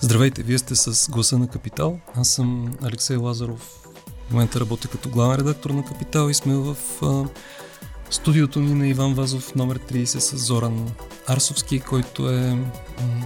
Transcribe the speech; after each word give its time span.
Здравейте, 0.00 0.42
вие 0.42 0.58
сте 0.58 0.76
с 0.76 1.10
Гласа 1.10 1.38
на 1.38 1.48
Капитал. 1.48 1.98
Аз 2.14 2.28
съм 2.28 2.74
Алексей 2.82 3.16
Лазаров. 3.16 3.78
В 4.28 4.30
момента 4.30 4.60
работя 4.60 4.88
като 4.88 5.08
главен 5.08 5.36
редактор 5.38 5.70
на 5.70 5.84
Капитал 5.84 6.28
и 6.28 6.34
сме 6.34 6.54
в 6.54 6.76
а, 7.02 7.24
студиото 8.10 8.60
ни 8.60 8.74
на 8.74 8.88
Иван 8.88 9.14
Вазов 9.14 9.54
номер 9.54 9.78
30 9.78 10.04
с 10.04 10.36
Зоран 10.36 10.90
Арсовски, 11.26 11.80
който 11.80 12.30
е 12.30 12.58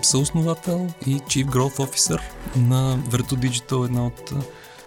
съосновател 0.02 0.88
и 1.06 1.18
Chief 1.18 1.46
Growth 1.46 1.76
Officer 1.76 2.20
на 2.56 2.98
Verto 2.98 3.48
Digital, 3.48 3.86
една 3.86 4.06
от 4.06 4.32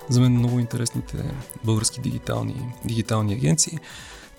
за 0.10 0.22
мен 0.22 0.32
много 0.32 0.60
интересните 0.60 1.32
български 1.64 2.02
дигитални, 2.02 2.74
дигитални 2.86 3.34
агенции. 3.34 3.80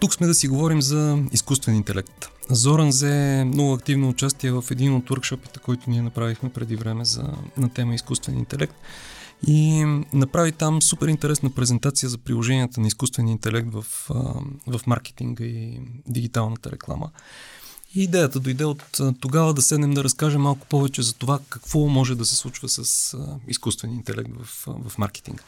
Тук 0.01 0.15
сме 0.15 0.27
да 0.27 0.35
си 0.35 0.49
говорим 0.49 0.83
за 0.83 1.19
изкуствен 1.33 1.75
интелект. 1.75 2.29
Зоран 2.51 2.89
взе 2.89 3.45
много 3.47 3.73
активно 3.73 4.09
участие 4.09 4.53
в 4.53 4.65
един 4.71 4.95
от 4.95 5.11
уркшопите, 5.11 5.59
който 5.59 5.91
ние 5.91 6.03
направихме 6.03 6.53
преди 6.53 6.77
време 6.77 7.05
за, 7.05 7.25
на 7.57 7.69
тема 7.69 7.95
изкуствен 7.95 8.39
интелект 8.39 8.75
и 9.47 9.85
направи 10.13 10.53
там 10.53 10.83
супер 10.83 11.09
интересна 11.09 11.51
презентация 11.51 12.09
за 12.09 12.19
приложенията 12.19 12.81
на 12.81 12.87
изкуствен 12.87 13.29
интелект 13.29 13.69
в, 13.73 13.85
в 14.67 14.81
маркетинга 14.87 15.45
и 15.45 15.81
дигиталната 16.07 16.71
реклама. 16.71 17.11
И 17.95 18.03
идеята 18.03 18.41
дойде 18.41 18.65
от 18.65 19.01
тогава 19.21 19.55
да 19.55 19.63
седнем 19.63 19.95
да 19.95 20.05
разкажем 20.05 20.43
малко 20.43 20.67
повече 20.67 21.03
за 21.03 21.15
това 21.15 21.41
какво 21.49 21.87
може 21.87 22.15
да 22.15 22.25
се 22.25 22.37
случва 22.37 22.69
с 22.69 23.17
изкуствен 23.49 23.93
интелект 23.93 24.31
в, 24.43 24.67
в 24.89 24.99
маркетинга. 24.99 25.43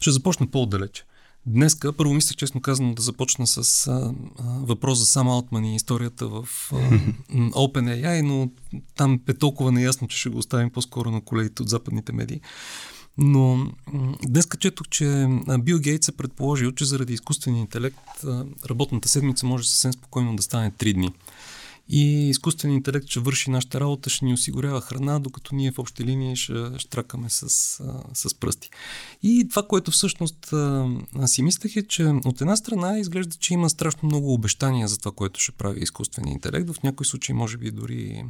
Ще 0.00 0.10
започна 0.10 0.46
по-отдалече. 0.46 1.04
Днеска, 1.46 1.92
първо 1.92 2.14
мислех 2.14 2.36
честно 2.36 2.60
казано 2.60 2.94
да 2.94 3.02
започна 3.02 3.46
с 3.46 3.86
а, 3.86 3.92
а, 3.92 4.14
въпрос 4.44 4.98
за 4.98 5.06
сам 5.06 5.28
Алтман 5.28 5.64
и 5.64 5.76
историята 5.76 6.28
в 6.28 6.48
а, 6.72 6.76
OpenAI, 7.34 8.22
но 8.22 8.50
там 8.96 9.20
е 9.28 9.34
толкова 9.34 9.72
неясно, 9.72 10.08
че 10.08 10.18
ще 10.18 10.28
го 10.28 10.38
оставим 10.38 10.70
по-скоро 10.70 11.10
на 11.10 11.20
колегите 11.20 11.62
от 11.62 11.68
западните 11.68 12.12
медии. 12.12 12.40
Но 13.18 13.66
днес 14.26 14.48
четох, 14.58 14.88
че 14.88 15.26
Бил 15.60 15.78
Гейтс 15.78 16.08
е 16.08 16.16
предположил, 16.16 16.72
че 16.72 16.84
заради 16.84 17.12
изкуствения 17.12 17.60
интелект 17.60 18.24
работната 18.70 19.08
седмица 19.08 19.46
може 19.46 19.68
съвсем 19.68 19.92
спокойно 19.92 20.36
да 20.36 20.42
стане 20.42 20.72
3 20.72 20.94
дни 20.94 21.12
и 21.88 22.28
изкуственият 22.28 22.78
интелект 22.78 23.08
ще 23.08 23.20
върши 23.20 23.50
нашата 23.50 23.80
работа, 23.80 24.10
ще 24.10 24.24
ни 24.24 24.32
осигурява 24.32 24.80
храна, 24.80 25.18
докато 25.18 25.54
ние 25.54 25.72
в 25.72 25.78
общи 25.78 26.04
линии 26.04 26.36
ще 26.36 26.78
штракаме 26.78 27.30
с, 27.30 27.48
с 28.14 28.34
пръсти. 28.34 28.70
И 29.22 29.48
това, 29.50 29.62
което 29.62 29.90
всъщност 29.90 30.54
си 31.26 31.42
мислех 31.42 31.76
е, 31.76 31.82
че 31.82 32.04
от 32.04 32.40
една 32.40 32.56
страна 32.56 32.98
изглежда, 32.98 33.36
че 33.36 33.54
има 33.54 33.70
страшно 33.70 34.00
много 34.06 34.34
обещания 34.34 34.88
за 34.88 34.98
това, 34.98 35.12
което 35.12 35.40
ще 35.40 35.52
прави 35.52 35.80
изкуственият 35.80 36.34
интелект. 36.34 36.70
В 36.70 36.82
някои 36.82 37.06
случаи 37.06 37.34
може 37.34 37.56
би 37.56 37.70
дори 37.70 38.24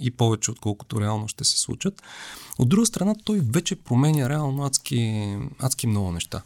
и 0.00 0.10
повече, 0.10 0.50
отколкото 0.50 1.00
реално 1.00 1.28
ще 1.28 1.44
се 1.44 1.58
случат. 1.58 2.02
От 2.58 2.68
друга 2.68 2.86
страна, 2.86 3.14
той 3.24 3.40
вече 3.40 3.76
променя 3.76 4.28
реално 4.28 4.64
адски, 4.64 5.36
адски 5.58 5.86
много 5.86 6.12
неща. 6.12 6.42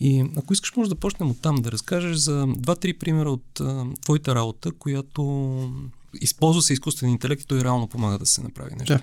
И 0.00 0.24
ако 0.36 0.52
искаш, 0.52 0.76
може 0.76 0.90
да 0.90 0.96
почнем 0.96 1.30
от 1.30 1.42
там, 1.42 1.56
да 1.56 1.72
разкажеш 1.72 2.16
за 2.16 2.46
два-три 2.56 2.92
примера 2.92 3.30
от 3.30 3.60
а, 3.60 3.86
твоята 4.02 4.34
работа, 4.34 4.72
която 4.72 5.72
използва 6.20 6.62
се 6.62 6.72
изкуствен 6.72 7.10
интелект 7.10 7.42
и 7.42 7.46
той 7.46 7.60
реално 7.60 7.88
помага 7.88 8.18
да 8.18 8.26
се 8.26 8.42
направи 8.42 8.74
нещо. 8.74 8.94
Да. 8.94 9.00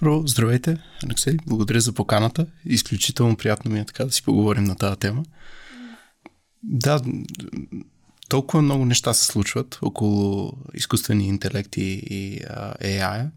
Първо, 0.00 0.22
здравейте, 0.26 0.78
Алексей. 1.04 1.36
Благодаря 1.46 1.80
за 1.80 1.92
поканата. 1.92 2.46
Изключително 2.64 3.36
приятно 3.36 3.70
ми 3.70 3.80
е 3.80 3.84
така 3.84 4.04
да 4.04 4.12
си 4.12 4.22
поговорим 4.22 4.64
на 4.64 4.76
тази 4.76 4.96
тема. 4.96 5.24
Да, 6.62 7.00
толкова 8.28 8.62
много 8.62 8.84
неща 8.84 9.14
се 9.14 9.26
случват 9.26 9.78
около 9.82 10.52
изкуствения 10.74 11.28
интелект 11.28 11.76
и, 11.76 12.02
и 12.10 12.40
а, 12.50 12.74
AI. 12.74 13.28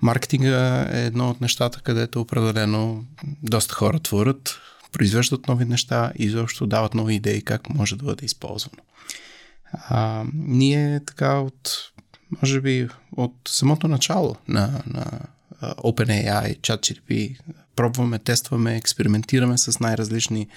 Маркетинга 0.00 0.88
е 0.92 1.06
едно 1.06 1.30
от 1.30 1.40
нещата, 1.40 1.80
където 1.80 2.20
определено 2.20 3.04
доста 3.42 3.74
хора 3.74 4.00
творят, 4.00 4.60
произвеждат 4.92 5.48
нови 5.48 5.64
неща 5.64 6.12
и 6.18 6.24
изобщо 6.24 6.66
дават 6.66 6.94
нови 6.94 7.14
идеи 7.14 7.42
как 7.42 7.70
може 7.70 7.96
да 7.96 8.04
бъде 8.04 8.26
използвано. 8.26 8.82
А, 9.72 10.24
ние 10.34 11.00
така 11.04 11.38
от, 11.38 11.70
може 12.42 12.60
би, 12.60 12.88
от 13.16 13.34
самото 13.48 13.88
начало 13.88 14.36
на, 14.48 14.82
на 14.86 15.04
OpenAI, 15.62 16.58
ChatGPT, 16.60 17.38
пробваме, 17.76 18.18
тестваме, 18.18 18.76
експериментираме 18.76 19.58
с 19.58 19.80
най-различни 19.80 20.48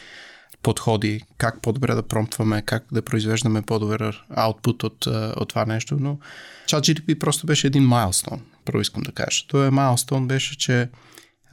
подходи, 0.63 1.21
как 1.37 1.61
по-добре 1.61 1.95
да 1.95 2.03
промптваме, 2.03 2.61
как 2.61 2.85
да 2.91 3.01
произвеждаме 3.01 3.61
по-добър 3.61 4.25
аутпут 4.29 4.83
от, 4.83 5.05
от 5.07 5.49
това 5.49 5.65
нещо, 5.65 5.97
но 5.99 6.17
ChatGPT 6.67 7.19
просто 7.19 7.47
беше 7.47 7.67
един 7.67 7.83
майлстон, 7.83 8.41
първо 8.65 8.81
искам 8.81 9.03
да 9.03 9.11
кажа. 9.11 9.43
Той 9.47 9.67
е 9.67 9.71
майлстон 9.71 10.27
беше, 10.27 10.57
че 10.57 10.89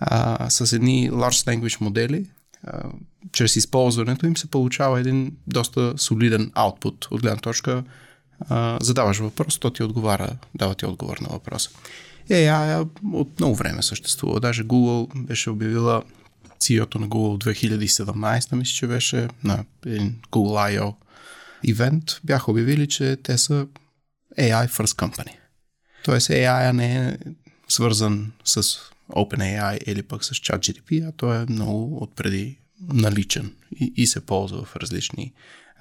а, 0.01 0.51
с 0.51 0.73
едни 0.73 1.11
large 1.11 1.57
language 1.57 1.81
модели 1.81 2.27
чрез 3.33 3.57
използването 3.57 4.27
им 4.27 4.37
се 4.37 4.51
получава 4.51 5.01
един 5.01 5.37
доста 5.47 5.95
солиден 5.97 6.51
аутпут 6.55 7.09
от 7.11 7.23
гледна 7.23 7.41
точка 7.41 7.85
задаваш 8.81 9.19
въпрос, 9.19 9.59
то 9.59 9.71
ти 9.71 9.83
отговаря, 9.83 10.37
дава 10.55 10.75
ти 10.75 10.87
отговор 10.87 11.19
на 11.19 11.29
въпроса. 11.29 11.71
AI 12.31 12.89
от 13.13 13.41
много 13.41 13.55
време 13.55 13.83
съществува. 13.83 14.41
Даже 14.41 14.65
Google 14.65 15.25
беше 15.27 15.51
обявила 15.51 16.03
CEO-то 16.61 16.99
на 16.99 17.09
Google 17.09 17.55
2017, 17.55 18.57
мисля, 18.57 18.73
че 18.75 18.87
беше 18.87 19.29
на 19.45 19.65
един 19.87 20.17
Google 20.31 20.79
I.O. 20.79 20.95
ивент, 21.63 22.05
бяха 22.25 22.51
обявили, 22.51 22.89
че 22.89 23.17
те 23.23 23.39
са 23.39 23.67
AI 24.39 24.69
First 24.69 25.07
Company. 25.07 25.37
Тоест 26.05 26.29
AI 26.29 26.73
не 26.73 27.09
е 27.09 27.17
свързан 27.69 28.33
с 28.45 28.79
OpenAI 29.11 29.79
или 29.87 30.03
пък 30.03 30.25
с 30.25 30.31
ChatGPT, 30.31 31.09
а 31.09 31.13
той 31.13 31.43
е 31.43 31.47
много 31.49 32.03
отпреди 32.03 32.59
наличен 32.93 33.53
и, 33.81 33.93
и 33.97 34.07
се 34.07 34.21
ползва 34.21 34.65
в 34.65 34.77
различни 34.77 35.33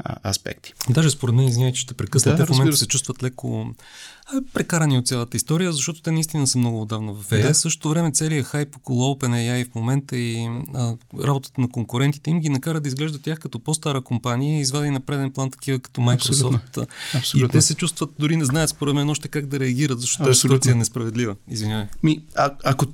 а, 0.03 0.29
аспекти. 0.29 0.73
Даже 0.89 1.09
според 1.09 1.35
мен, 1.35 1.47
извиняй, 1.47 1.73
че 1.73 1.81
ще 1.81 1.93
прекъснете, 1.93 2.37
да, 2.37 2.45
в 2.45 2.49
момента 2.49 2.77
се 2.77 2.87
чувстват 2.87 3.23
леко 3.23 3.73
а, 4.25 4.41
прекарани 4.53 4.97
от 4.97 5.07
цялата 5.07 5.37
история, 5.37 5.73
защото 5.73 6.01
те 6.01 6.11
наистина 6.11 6.47
са 6.47 6.57
много 6.57 6.81
отдавна 6.81 7.13
в 7.13 7.29
AI. 7.29 7.47
Да. 7.47 7.53
Същото 7.53 7.89
време 7.89 8.11
целият 8.11 8.47
хайп 8.47 8.75
около 8.75 9.15
OpenAI 9.15 9.71
в 9.71 9.75
момента 9.75 10.17
и 10.17 10.49
а, 10.73 10.95
работата 11.23 11.61
на 11.61 11.69
конкурентите 11.69 12.29
им 12.29 12.39
ги 12.39 12.49
накара 12.49 12.79
да 12.81 12.87
изглеждат 12.87 13.21
тях 13.21 13.39
като 13.39 13.59
по-стара 13.59 14.01
компания 14.01 14.57
и 14.57 14.61
извади 14.61 14.89
на 14.89 14.99
преден 14.99 15.31
план 15.31 15.51
такива 15.51 15.79
като 15.79 16.01
Microsoft. 16.01 16.55
Абсолютно. 16.55 16.87
Абсолютно. 17.15 17.49
И 17.49 17.51
те 17.51 17.61
се 17.61 17.75
чувстват, 17.75 18.09
дори 18.19 18.35
не 18.35 18.45
знаят 18.45 18.69
според 18.69 18.95
мен 18.95 19.09
още 19.09 19.27
как 19.27 19.45
да 19.45 19.59
реагират, 19.59 20.01
защото 20.01 20.23
тази 20.23 20.39
ситуация 20.39 20.71
е 20.71 20.75
несправедлива. 20.75 21.35
Извинявай. 21.47 21.87
Ми, 22.03 22.23
а, 22.35 22.51
ако 22.63 22.85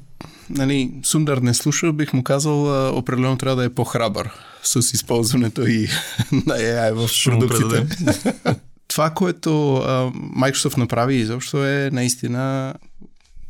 нали, 0.49 0.91
Сундар 1.03 1.37
не 1.37 1.53
слуша, 1.53 1.93
бих 1.93 2.13
му 2.13 2.23
казал, 2.23 2.73
а, 2.73 2.91
определено 2.91 3.37
трябва 3.37 3.55
да 3.55 3.65
е 3.65 3.69
по-храбър 3.69 4.29
с 4.63 4.93
използването 4.93 5.67
и 5.67 5.81
на 6.31 6.55
AI 6.55 6.93
в 6.93 7.09
продуктите. 7.25 7.87
Това, 8.87 9.09
което 9.09 9.75
а, 9.75 10.11
Microsoft 10.37 10.77
направи 10.77 11.15
изобщо 11.15 11.65
е 11.65 11.89
наистина 11.93 12.73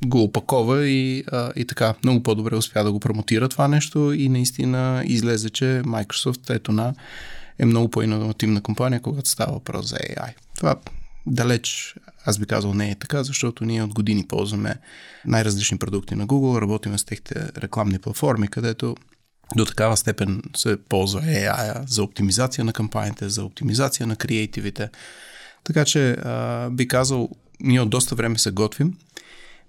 го 0.05 0.23
опакова 0.23 0.87
и, 0.87 1.23
а, 1.31 1.51
и 1.55 1.65
така 1.65 1.93
много 2.03 2.23
по-добре 2.23 2.55
успя 2.55 2.83
да 2.83 2.91
го 2.91 2.99
промотира 2.99 3.49
това 3.49 3.67
нещо 3.67 4.13
и 4.13 4.29
наистина 4.29 5.03
излезе, 5.05 5.49
че 5.49 5.65
Microsoft 5.65 6.55
ето 6.55 6.71
на 6.71 6.93
е 7.59 7.65
много 7.65 7.91
по-инновативна 7.91 8.61
компания, 8.61 9.01
когато 9.01 9.29
става 9.29 9.53
въпрос 9.53 9.89
за 9.89 9.95
AI. 9.95 10.31
Това 10.57 10.75
далеч, 11.25 11.95
аз 12.27 12.38
би 12.38 12.45
казал, 12.45 12.73
не 12.73 12.91
е 12.91 12.95
така, 12.95 13.23
защото 13.23 13.65
ние 13.65 13.83
от 13.83 13.93
години 13.93 14.27
ползваме 14.27 14.75
най-различни 15.25 15.77
продукти 15.77 16.15
на 16.15 16.27
Google, 16.27 16.61
работиме 16.61 16.97
с 16.97 17.03
техните 17.03 17.49
рекламни 17.57 17.99
платформи, 17.99 18.47
където 18.47 18.95
до 19.55 19.65
такава 19.65 19.97
степен 19.97 20.41
се 20.55 20.77
ползва 20.89 21.21
AI 21.21 21.83
за 21.88 22.03
оптимизация 22.03 22.65
на 22.65 22.73
кампаниите, 22.73 23.29
за 23.29 23.43
оптимизация 23.43 24.07
на 24.07 24.15
креативите. 24.15 24.89
Така 25.63 25.85
че 25.85 26.11
а, 26.11 26.69
би 26.69 26.88
казал, 26.88 27.29
ние 27.59 27.81
от 27.81 27.89
доста 27.89 28.15
време 28.15 28.38
се 28.38 28.51
готвим. 28.51 28.97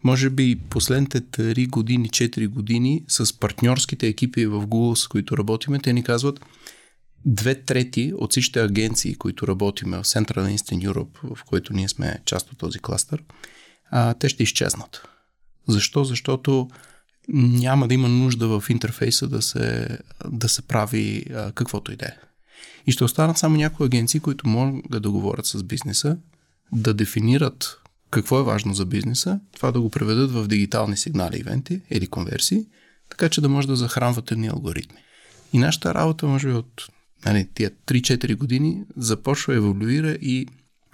Може 0.05 0.31
би 0.31 0.61
последните 0.71 1.21
3 1.21 1.69
години, 1.69 2.09
4 2.09 2.49
години 2.49 3.05
с 3.09 3.39
партньорските 3.39 4.07
екипи 4.07 4.47
в 4.47 4.67
Google, 4.67 4.95
с 4.95 5.09
които 5.09 5.39
работиме, 5.39 5.79
те 5.79 5.93
ни 5.93 6.03
казват, 6.03 6.41
две 7.25 7.55
трети 7.63 8.13
от 8.17 8.31
всичките 8.31 8.63
агенции, 8.63 9.15
които 9.15 9.49
работиме 9.49 9.97
в 9.97 10.05
Central 10.05 10.39
and 10.39 10.57
Eastern 10.57 10.89
Europe, 10.93 11.35
в 11.35 11.45
които 11.45 11.73
ние 11.73 11.89
сме 11.89 12.19
част 12.25 12.53
от 12.53 12.59
този 12.59 12.79
кластър, 12.79 13.23
а, 13.91 14.15
те 14.15 14.29
ще 14.29 14.43
изчезнат. 14.43 15.09
Защо? 15.69 16.05
Защото 16.05 16.71
няма 17.29 17.89
да 17.89 17.95
има 17.95 18.09
нужда 18.09 18.61
в 18.61 18.71
интерфейса 18.71 19.29
да 19.29 19.43
се, 19.43 19.99
да 20.29 20.49
се 20.49 20.63
прави 20.63 21.25
а, 21.35 21.53
каквото 21.53 21.93
и 21.93 21.97
да 21.97 22.07
е. 22.07 22.17
И 22.87 22.93
ще 22.93 23.05
останат 23.05 23.39
само 23.39 23.57
някои 23.57 23.87
агенции, 23.87 24.21
които 24.21 24.49
могат 24.49 25.03
да 25.03 25.11
говорят 25.11 25.47
с 25.47 25.63
бизнеса, 25.63 26.17
да 26.73 26.95
дефинират 26.95 27.79
какво 28.11 28.41
е 28.41 28.45
важно 28.45 28.75
за 28.75 28.87
бизнеса, 28.87 29.41
това 29.57 29.73
да 29.73 29.81
го 29.81 29.91
преведат 29.91 30.31
в 30.31 30.47
дигитални 30.47 30.97
сигнали, 30.97 31.39
ивенти 31.39 31.81
или 31.91 32.07
конверсии, 32.07 32.67
така 33.11 33.29
че 33.29 33.41
да 33.41 33.49
може 33.49 33.69
да 33.69 33.77
захранват 33.77 34.31
едни 34.31 34.49
алгоритми. 34.49 34.99
И 35.53 35.59
нашата 35.59 35.95
работа, 35.95 36.27
може 36.27 36.49
би 36.49 36.55
от 36.55 36.89
нали, 37.25 37.49
тия 37.55 37.71
3-4 37.71 38.37
години, 38.37 38.83
започва 38.97 39.55
еволюира 39.55 40.11
и 40.11 40.47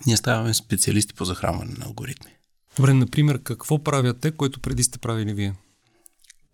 ние 0.07 0.17
ставаме 0.17 0.55
специалисти 0.55 1.15
по 1.15 1.25
захранване 1.25 1.75
на 1.79 1.87
алгоритми. 1.87 2.31
Добре, 2.77 2.95
например, 2.95 3.43
какво 3.43 3.85
правят 3.85 4.21
те, 4.21 4.31
което 4.31 4.61
преди 4.61 4.83
сте 4.83 4.99
правили 4.99 5.35
вие? 5.35 5.55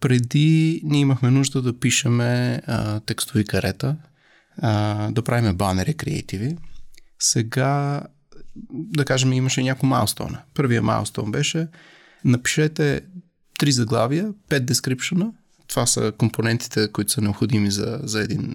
преди 0.00 0.80
ние 0.84 1.00
имахме 1.00 1.30
нужда 1.30 1.62
да 1.62 1.78
пишеме 1.78 2.62
а, 2.66 3.00
текстови 3.00 3.44
карета, 3.44 3.96
а, 4.58 5.10
да 5.10 5.22
правиме 5.22 5.52
банери 5.52 5.94
креативи. 5.94 6.56
Сега, 7.18 8.02
да 8.70 9.04
кажем, 9.04 9.32
имаше 9.32 9.62
няколко 9.62 9.86
майлстона. 9.86 10.42
Първия 10.54 10.82
майлстон 10.82 11.30
беше 11.30 11.68
напишете 12.24 13.00
три 13.58 13.72
заглавия, 13.72 14.32
пет 14.48 14.66
дескрипшена. 14.66 15.32
Това 15.70 15.86
са 15.86 16.12
компонентите, 16.18 16.92
които 16.92 17.12
са 17.12 17.20
необходими 17.20 17.70
за, 17.70 18.00
за, 18.02 18.20
един, 18.20 18.54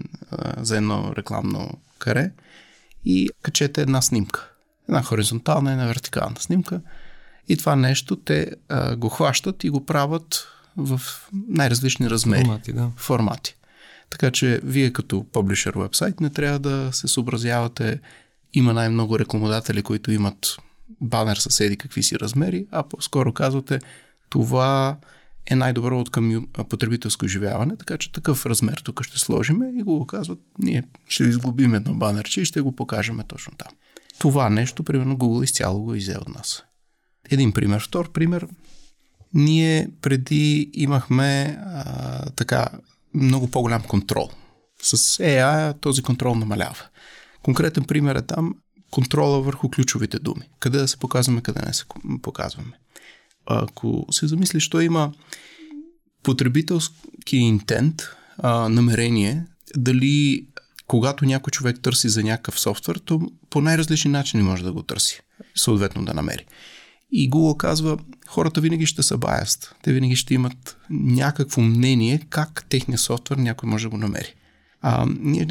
за 0.58 0.78
едно 0.78 1.14
рекламно 1.18 1.70
каре. 2.00 2.32
И 3.06 3.30
качете 3.42 3.82
една 3.82 4.02
снимка. 4.02 4.50
Една 4.90 5.02
хоризонтална, 5.04 5.72
една 5.72 5.86
вертикална 5.86 6.36
снимка. 6.40 6.82
И 7.50 7.58
това 7.58 7.76
нещо 7.76 8.16
те 8.16 8.52
а, 8.70 8.96
го 8.96 9.10
хващат 9.10 9.64
и 9.64 9.70
го 9.70 9.86
правят 9.86 10.48
в 10.78 11.02
най-различни 11.48 12.10
размери. 12.10 12.46
Формати, 12.46 12.74
да. 12.74 12.92
Формати. 12.98 13.56
Така 14.10 14.32
че 14.32 14.60
вие 14.64 14.94
като 14.94 15.26
публишер 15.32 15.74
вебсайт 15.74 16.20
не 16.20 16.30
трябва 16.30 16.60
да 16.60 16.90
се 16.94 17.08
съобразявате. 17.08 18.00
Има 18.54 18.74
най-много 18.74 19.20
рекламодатели, 19.20 19.84
които 19.84 20.12
имат 20.12 20.58
банер 21.02 21.36
с 21.36 21.60
еди 21.60 21.78
какви 21.78 22.04
си 22.04 22.20
размери, 22.20 22.68
а 22.72 22.84
по-скоро 22.84 23.34
казвате 23.34 23.80
това 24.30 24.98
е 25.48 25.56
най-добро 25.56 26.00
от 26.00 26.10
към 26.10 26.48
потребителско 26.70 27.26
изживяване, 27.26 27.78
така 27.78 27.98
че 27.98 28.12
такъв 28.12 28.46
размер 28.46 28.82
тук 28.86 29.04
ще 29.04 29.20
сложим 29.20 29.80
и 29.80 29.84
го 29.84 30.08
казват, 30.08 30.40
ние 30.60 30.84
ще 31.08 31.24
изглобим 31.24 31.74
едно 31.74 31.94
банерче 31.94 32.42
и 32.42 32.46
ще 32.46 32.62
го 32.62 32.76
покажем 32.76 33.20
точно 33.28 33.54
там. 33.58 33.72
Това 34.20 34.50
нещо, 34.50 34.84
примерно, 34.84 35.18
Google 35.18 35.44
изцяло 35.44 35.84
го 35.84 35.96
изе 35.96 36.18
от 36.18 36.30
нас. 36.30 36.64
Един 37.30 37.52
пример. 37.52 37.84
Втор 37.84 38.12
пример. 38.12 38.48
Ние 39.34 39.90
преди 40.02 40.70
имахме 40.74 41.58
а, 41.66 42.30
така 42.30 42.68
много 43.14 43.52
по-голям 43.52 43.84
контрол. 43.84 44.30
С 44.82 44.98
AI 44.98 45.82
този 45.82 46.04
контрол 46.04 46.36
намалява. 46.36 46.86
Конкретен 47.44 47.84
пример 47.84 48.16
е 48.16 48.22
там 48.22 48.56
контрола 48.92 49.42
върху 49.42 49.70
ключовите 49.70 50.20
думи. 50.20 50.50
Къде 50.60 50.78
да 50.78 50.88
се 50.88 50.98
показваме, 50.98 51.42
къде 51.42 51.66
не 51.66 51.74
се 51.74 51.86
показваме. 52.22 52.72
Ако 53.46 54.06
се 54.12 54.28
замислиш, 54.28 54.70
то 54.70 54.82
има 54.82 55.12
потребителски 56.24 57.38
интент, 57.38 58.02
а, 58.38 58.70
намерение, 58.70 59.46
дали 59.78 60.46
когато 60.88 61.26
някой 61.26 61.52
човек 61.52 61.80
търси 61.82 62.10
за 62.10 62.24
някакъв 62.24 62.60
софтуер, 62.60 62.96
то 62.96 63.22
по 63.50 63.62
най-различни 63.62 64.12
начини 64.12 64.44
може 64.44 64.64
да 64.64 64.74
го 64.74 64.84
търси, 64.84 65.22
съответно 65.56 66.06
да 66.06 66.14
намери. 66.14 66.46
И 67.12 67.30
Google 67.30 67.58
казва, 67.58 67.98
хората 68.28 68.62
винаги 68.62 68.86
ще 68.86 69.04
са 69.04 69.18
баяст. 69.18 69.76
Те 69.84 69.94
винаги 69.94 70.16
ще 70.16 70.34
имат 70.34 70.78
някакво 70.90 71.62
мнение 71.62 72.22
как 72.30 72.66
техния 72.70 72.98
софтуер 72.98 73.38
някой 73.38 73.70
може 73.70 73.86
да 73.86 73.90
го 73.90 73.98
намери. 73.98 74.36
А, 74.82 75.06
ние, 75.20 75.48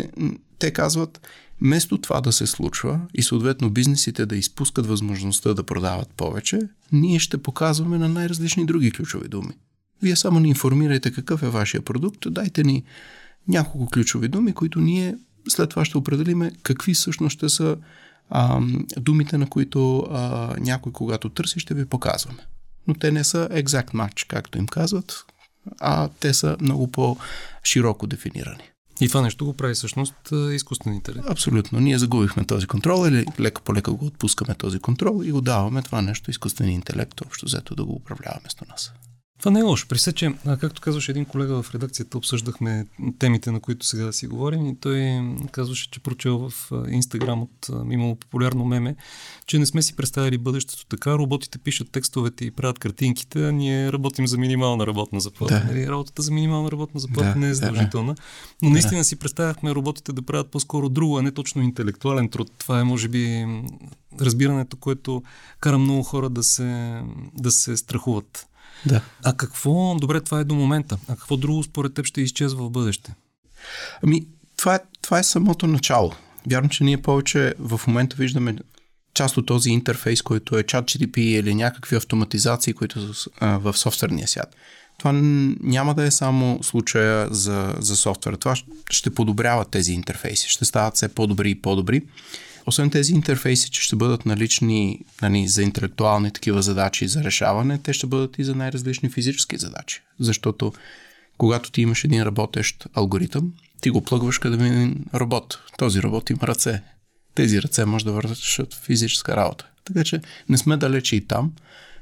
те 0.59 0.71
казват, 0.71 1.21
вместо 1.61 1.99
това 1.99 2.21
да 2.21 2.33
се 2.33 2.47
случва 2.47 3.01
и 3.15 3.23
съответно 3.23 3.71
бизнесите 3.71 4.27
да 4.27 4.37
изпускат 4.37 4.87
възможността 4.87 5.55
да 5.55 5.63
продават 5.63 6.09
повече, 6.17 6.61
ние 6.95 7.19
ще 7.19 7.43
показваме 7.43 7.99
на 7.99 8.09
най-различни 8.09 8.67
други 8.67 8.91
ключови 8.91 9.29
думи. 9.29 9.53
Вие 10.03 10.17
само 10.17 10.41
ни 10.41 10.49
информирайте 10.49 11.13
какъв 11.13 11.43
е 11.43 11.49
вашия 11.49 11.83
продукт, 11.83 12.27
дайте 12.27 12.65
ни 12.65 12.85
няколко 13.49 13.91
ключови 13.91 14.29
думи, 14.29 14.53
които 14.53 14.81
ние 14.81 15.17
след 15.49 15.71
това 15.71 15.85
ще 15.85 15.99
определиме 15.99 16.53
какви 16.63 16.95
всъщност 16.95 17.35
ще 17.35 17.49
са 17.49 17.77
а, 18.31 18.61
думите, 18.97 19.39
на 19.39 19.49
които 19.49 19.99
а, 19.99 20.55
някой, 20.61 20.93
когато 20.93 21.29
търси, 21.29 21.61
ще 21.61 21.75
ви 21.75 21.85
показваме. 21.85 22.47
Но 22.89 22.95
те 22.95 23.11
не 23.11 23.25
са 23.25 23.49
exact 23.53 23.91
match, 23.91 24.27
както 24.29 24.59
им 24.59 24.67
казват, 24.67 25.25
а 25.81 26.09
те 26.21 26.35
са 26.35 26.57
много 26.61 26.91
по-широко 26.91 28.07
дефинирани. 28.07 28.74
И 29.01 29.09
това 29.09 29.23
нещо 29.23 29.45
го 29.45 29.53
прави 29.53 29.75
всъщност 29.75 30.15
изкуствен 30.53 30.95
интелект. 30.95 31.31
Абсолютно. 31.31 31.81
Ние 31.81 31.99
загубихме 31.99 32.45
този 32.45 32.67
контрол 32.67 33.09
или 33.09 33.27
лека 33.41 33.63
по 33.63 33.75
лека 33.75 33.93
го 33.93 34.07
отпускаме 34.07 34.55
този 34.55 34.79
контрол 34.79 35.23
и 35.25 35.33
го 35.33 35.41
даваме 35.41 35.83
това 35.83 36.03
нещо 36.03 36.31
изкуствен 36.31 36.69
интелект, 36.69 37.21
общо 37.21 37.47
взето 37.47 37.75
да 37.75 37.85
го 37.85 37.93
управлява 37.93 38.39
вместо 38.41 38.65
нас. 38.69 38.93
Това 39.39 39.51
не 39.51 39.61
е 39.61 39.63
лошо. 39.63 39.89
При 39.89 39.99
че, 40.15 40.35
както 40.61 40.81
казваше 40.81 41.13
един 41.13 41.25
колега 41.25 41.63
в 41.63 41.75
редакцията, 41.75 42.19
обсъждахме 42.19 42.87
темите, 43.19 43.51
на 43.51 43.61
които 43.61 43.87
сега 43.87 44.05
да 44.05 44.13
си 44.13 44.27
говорим 44.27 44.67
и 44.67 44.77
той 44.81 45.23
казваше, 45.53 45.91
че 45.91 46.01
прочел 46.01 46.51
в 46.51 46.73
Инстаграм 46.89 47.43
от 47.43 47.69
имало 47.91 48.17
популярно 48.17 48.65
меме, 48.65 48.97
че 49.47 49.59
не 49.59 49.67
сме 49.67 49.83
си 49.83 49.97
представили 49.97 50.39
бъдещето 50.39 50.87
така. 50.87 51.19
Роботите 51.19 51.59
пишат 51.59 51.91
текстовете 51.91 52.45
и 52.45 52.51
правят 52.51 52.79
картинките, 52.79 53.49
а 53.49 53.53
ние 53.53 53.93
работим 53.93 54.27
за 54.27 54.39
минимална 54.39 54.87
работна 54.87 55.21
заплата. 55.21 55.61
Да. 55.61 55.65
Нали? 55.65 55.89
Работата 55.89 56.23
за 56.23 56.33
минимална 56.33 56.71
работна 56.71 57.01
заплата 57.01 57.33
да, 57.33 57.39
не 57.39 57.49
е 57.49 57.55
задължителна. 57.55 58.15
Да, 58.15 58.23
Но 58.63 58.71
наистина 58.71 59.01
да. 59.01 59.05
си 59.05 59.17
представяхме 59.17 59.75
роботите 59.75 60.13
да 60.13 60.23
правят 60.23 60.51
по-скоро 60.51 60.89
друго, 60.89 61.19
а 61.19 61.23
не 61.23 61.31
точно 61.31 61.63
интелектуален 61.63 62.29
труд. 62.29 62.53
Това 62.59 62.81
е, 62.81 62.85
може 62.85 63.09
би, 63.09 63.47
разбирането, 64.21 64.77
което 64.77 65.23
кара 65.61 65.79
много 65.79 66.03
хора 66.03 66.31
да 66.31 66.43
се, 66.43 67.01
да 67.39 67.51
се 67.51 67.77
страхуват. 67.77 68.47
Да. 68.87 69.01
А 69.25 69.37
какво, 69.37 69.95
добре, 70.01 70.21
това 70.21 70.41
е 70.41 70.45
до 70.45 70.55
момента, 70.55 70.99
а 71.09 71.17
какво 71.17 71.37
друго 71.37 71.63
според 71.63 71.95
теб 71.95 72.07
ще 72.07 72.21
изчезва 72.21 72.65
в 72.65 72.71
бъдеще? 72.71 73.15
Ами, 74.03 74.27
това 74.57 74.75
е, 74.75 74.79
това 75.03 75.19
е 75.19 75.23
самото 75.25 75.67
начало. 75.67 76.13
Вярно, 76.51 76.69
че 76.69 76.85
ние 76.85 77.03
повече 77.03 77.55
в 77.59 77.81
момента 77.87 78.17
виждаме 78.17 78.57
част 79.15 79.37
от 79.37 79.47
този 79.47 79.71
интерфейс, 79.71 80.23
който 80.23 80.59
е 80.59 80.63
ChatGPT 80.63 81.19
или 81.19 81.55
някакви 81.55 81.97
автоматизации, 81.97 82.73
които 82.73 83.15
са 83.15 83.31
а, 83.41 83.59
в 83.59 83.79
софтуерния 83.79 84.29
свят. 84.29 84.57
Това 84.99 85.13
няма 85.61 85.95
да 85.95 86.05
е 86.05 86.11
само 86.11 86.63
случая 86.63 87.29
за, 87.31 87.75
за 87.79 87.97
софтуера. 87.97 88.37
Това 88.37 88.55
ще 88.91 89.15
подобрява 89.15 89.65
тези 89.65 89.93
интерфейси. 89.93 90.49
Ще 90.49 90.65
стават 90.65 90.95
все 90.95 91.09
по-добри 91.09 91.51
и 91.51 91.63
по-добри. 91.63 92.03
Освен 92.67 92.91
тези 92.91 93.13
интерфейси, 93.13 93.71
че 93.71 93.83
ще 93.83 93.97
бъдат 93.97 94.27
налични 94.27 95.01
нали, 95.23 95.49
за 95.49 95.63
интелектуални 95.63 96.31
такива 96.31 96.63
задачи 96.63 97.09
за 97.09 97.25
решаване, 97.25 97.79
те 97.79 97.93
ще 97.93 98.07
бъдат 98.07 98.39
и 98.39 98.45
за 98.45 98.55
най-различни 98.55 99.11
физически 99.11 99.57
задачи. 99.57 100.03
Защото 100.21 100.73
когато 101.39 101.71
ти 101.71 101.81
имаш 101.83 102.05
един 102.05 102.23
работещ 102.23 102.87
алгоритъм, 102.95 103.53
ти 103.81 103.91
го 103.91 104.01
плъгваш 104.01 104.39
къде 104.39 104.67
един 104.67 105.05
робот. 105.15 105.59
Този 105.79 106.03
робот 106.03 106.31
има 106.31 106.41
ръце. 106.43 106.83
Тези 107.35 107.63
ръце 107.63 107.85
може 107.85 108.05
да 108.05 108.13
вършат 108.13 108.75
физическа 108.75 109.37
работа. 109.37 109.67
Така 109.85 110.05
че 110.05 110.21
не 110.49 110.59
сме 110.59 110.77
далече 110.77 111.17
и 111.17 111.27
там. 111.27 111.53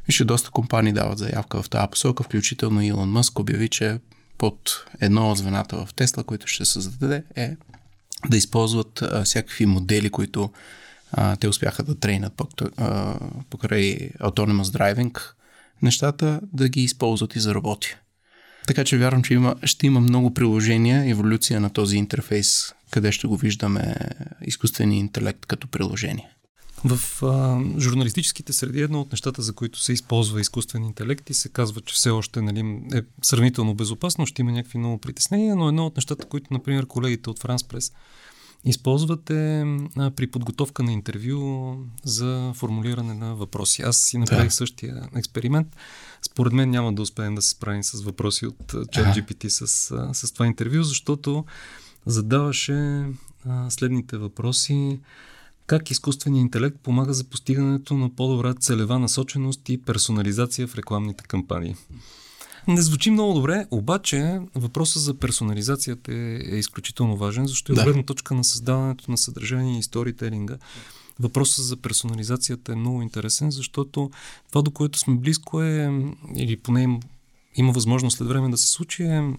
Вижте, 0.06 0.24
доста 0.24 0.50
компании 0.50 0.92
дават 0.92 1.18
заявка 1.18 1.62
в 1.62 1.68
тази 1.68 1.90
посока, 1.90 2.22
включително 2.22 2.82
Илон 2.82 3.10
Мъск 3.10 3.38
обяви, 3.38 3.68
че 3.68 3.98
под 4.38 4.86
едно 5.00 5.30
от 5.30 5.38
звената 5.38 5.86
в 5.86 5.94
Тесла, 5.94 6.24
които 6.24 6.46
ще 6.46 6.64
създаде, 6.64 7.22
е 7.36 7.56
да 8.30 8.36
използват 8.36 9.02
а, 9.02 9.24
всякакви 9.24 9.66
модели, 9.66 10.10
които 10.10 10.50
а, 11.12 11.36
те 11.36 11.48
успяха 11.48 11.82
да 11.82 11.94
трейнат 11.94 12.42
покрай 13.50 14.10
Autonomous 14.20 14.62
Driving 14.62 15.20
нещата, 15.82 16.40
да 16.52 16.68
ги 16.68 16.80
използват 16.82 17.36
и 17.36 17.40
за 17.40 17.54
работи. 17.54 17.96
Така 18.66 18.84
че 18.84 18.98
вярвам, 18.98 19.22
че 19.22 19.34
има, 19.34 19.54
ще 19.64 19.86
има 19.86 20.00
много 20.00 20.34
приложения, 20.34 21.10
еволюция 21.10 21.60
на 21.60 21.70
този 21.70 21.96
интерфейс, 21.96 22.74
къде 22.90 23.12
ще 23.12 23.26
го 23.26 23.36
виждаме 23.36 23.94
изкуствения 24.42 24.98
интелект 24.98 25.46
като 25.46 25.68
приложение. 25.68 26.28
В 26.84 27.22
а, 27.22 27.60
журналистическите 27.80 28.52
среди 28.52 28.80
едно 28.80 29.00
от 29.00 29.12
нещата, 29.12 29.42
за 29.42 29.52
които 29.52 29.80
се 29.80 29.92
използва 29.92 30.40
изкуствен 30.40 30.84
интелект 30.84 31.30
и 31.30 31.34
се 31.34 31.48
казва, 31.48 31.80
че 31.80 31.94
все 31.94 32.10
още 32.10 32.42
нали, 32.42 32.60
е 32.94 33.02
сравнително 33.22 33.74
безопасно, 33.74 34.26
ще 34.26 34.42
има 34.42 34.52
някакви 34.52 34.78
много 34.78 34.98
притеснения, 34.98 35.56
но 35.56 35.68
едно 35.68 35.86
от 35.86 35.96
нещата, 35.96 36.26
които, 36.26 36.54
например, 36.54 36.86
колегите 36.86 37.30
от 37.30 37.40
Press 37.40 37.92
използват 38.64 39.30
е 39.30 39.64
а, 39.96 40.10
при 40.10 40.26
подготовка 40.26 40.82
на 40.82 40.92
интервю 40.92 41.76
за 42.04 42.52
формулиране 42.56 43.14
на 43.14 43.34
въпроси. 43.34 43.82
Аз 43.82 43.96
си 43.96 44.18
направих 44.18 44.48
да. 44.48 44.54
същия 44.54 45.08
експеримент. 45.16 45.76
Според 46.22 46.52
мен 46.52 46.70
няма 46.70 46.92
да 46.92 47.02
успеем 47.02 47.34
да 47.34 47.42
се 47.42 47.50
справим 47.50 47.82
с 47.82 48.02
въпроси 48.02 48.46
от 48.46 48.72
ChatGPT 48.72 49.48
с, 49.48 49.66
с 50.14 50.32
това 50.32 50.46
интервю, 50.46 50.82
защото 50.82 51.44
задаваше 52.06 53.06
а, 53.46 53.70
следните 53.70 54.16
въпроси 54.16 55.00
как 55.78 55.90
изкуственият 55.90 56.42
интелект 56.42 56.76
помага 56.82 57.12
за 57.12 57.24
постигането 57.24 57.94
на 57.94 58.10
по-добра 58.10 58.54
целева 58.54 58.98
насоченост 58.98 59.68
и 59.68 59.82
персонализация 59.82 60.66
в 60.66 60.74
рекламните 60.74 61.24
кампании. 61.24 61.74
Не 62.68 62.82
звучи 62.82 63.10
много 63.10 63.34
добре, 63.34 63.66
обаче 63.70 64.40
въпросът 64.54 65.02
за 65.02 65.14
персонализацията 65.14 66.12
е, 66.14 66.40
е 66.50 66.56
изключително 66.56 67.16
важен, 67.16 67.46
защото 67.46 67.74
да. 67.74 67.80
е 67.80 67.84
гледна 67.84 68.02
точка 68.02 68.34
на 68.34 68.44
създаването 68.44 69.10
на 69.10 69.18
съдържание 69.18 69.78
и 69.78 69.82
сторителинга. 69.82 70.56
Въпросът 71.20 71.64
за 71.64 71.76
персонализацията 71.76 72.72
е 72.72 72.76
много 72.76 73.02
интересен, 73.02 73.50
защото 73.50 74.10
това, 74.48 74.62
до 74.62 74.70
което 74.70 74.98
сме 74.98 75.14
близко 75.14 75.62
е, 75.62 75.90
или 76.36 76.56
поне 76.56 77.00
има 77.56 77.72
възможност 77.72 78.16
след 78.16 78.28
време 78.28 78.50
да 78.50 78.58
се 78.58 78.68
случи, 78.68 79.02
е 79.02 79.32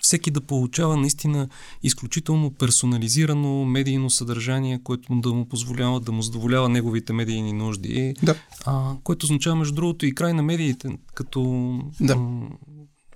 всеки 0.00 0.30
да 0.30 0.40
получава 0.40 0.96
наистина 0.96 1.48
изключително 1.82 2.50
персонализирано 2.50 3.64
медийно 3.64 4.10
съдържание, 4.10 4.80
което 4.84 5.14
да 5.14 5.32
му 5.32 5.48
позволява 5.48 6.00
да 6.00 6.12
му 6.12 6.22
задоволява 6.22 6.68
неговите 6.68 7.12
медийни 7.12 7.52
нужди. 7.52 8.14
Да. 8.22 8.34
А, 8.66 8.92
което 9.04 9.24
означава, 9.24 9.56
между 9.56 9.74
другото, 9.74 10.06
и 10.06 10.14
край 10.14 10.32
на 10.32 10.42
медиите, 10.42 10.88
като 11.14 11.70
да. 12.00 12.16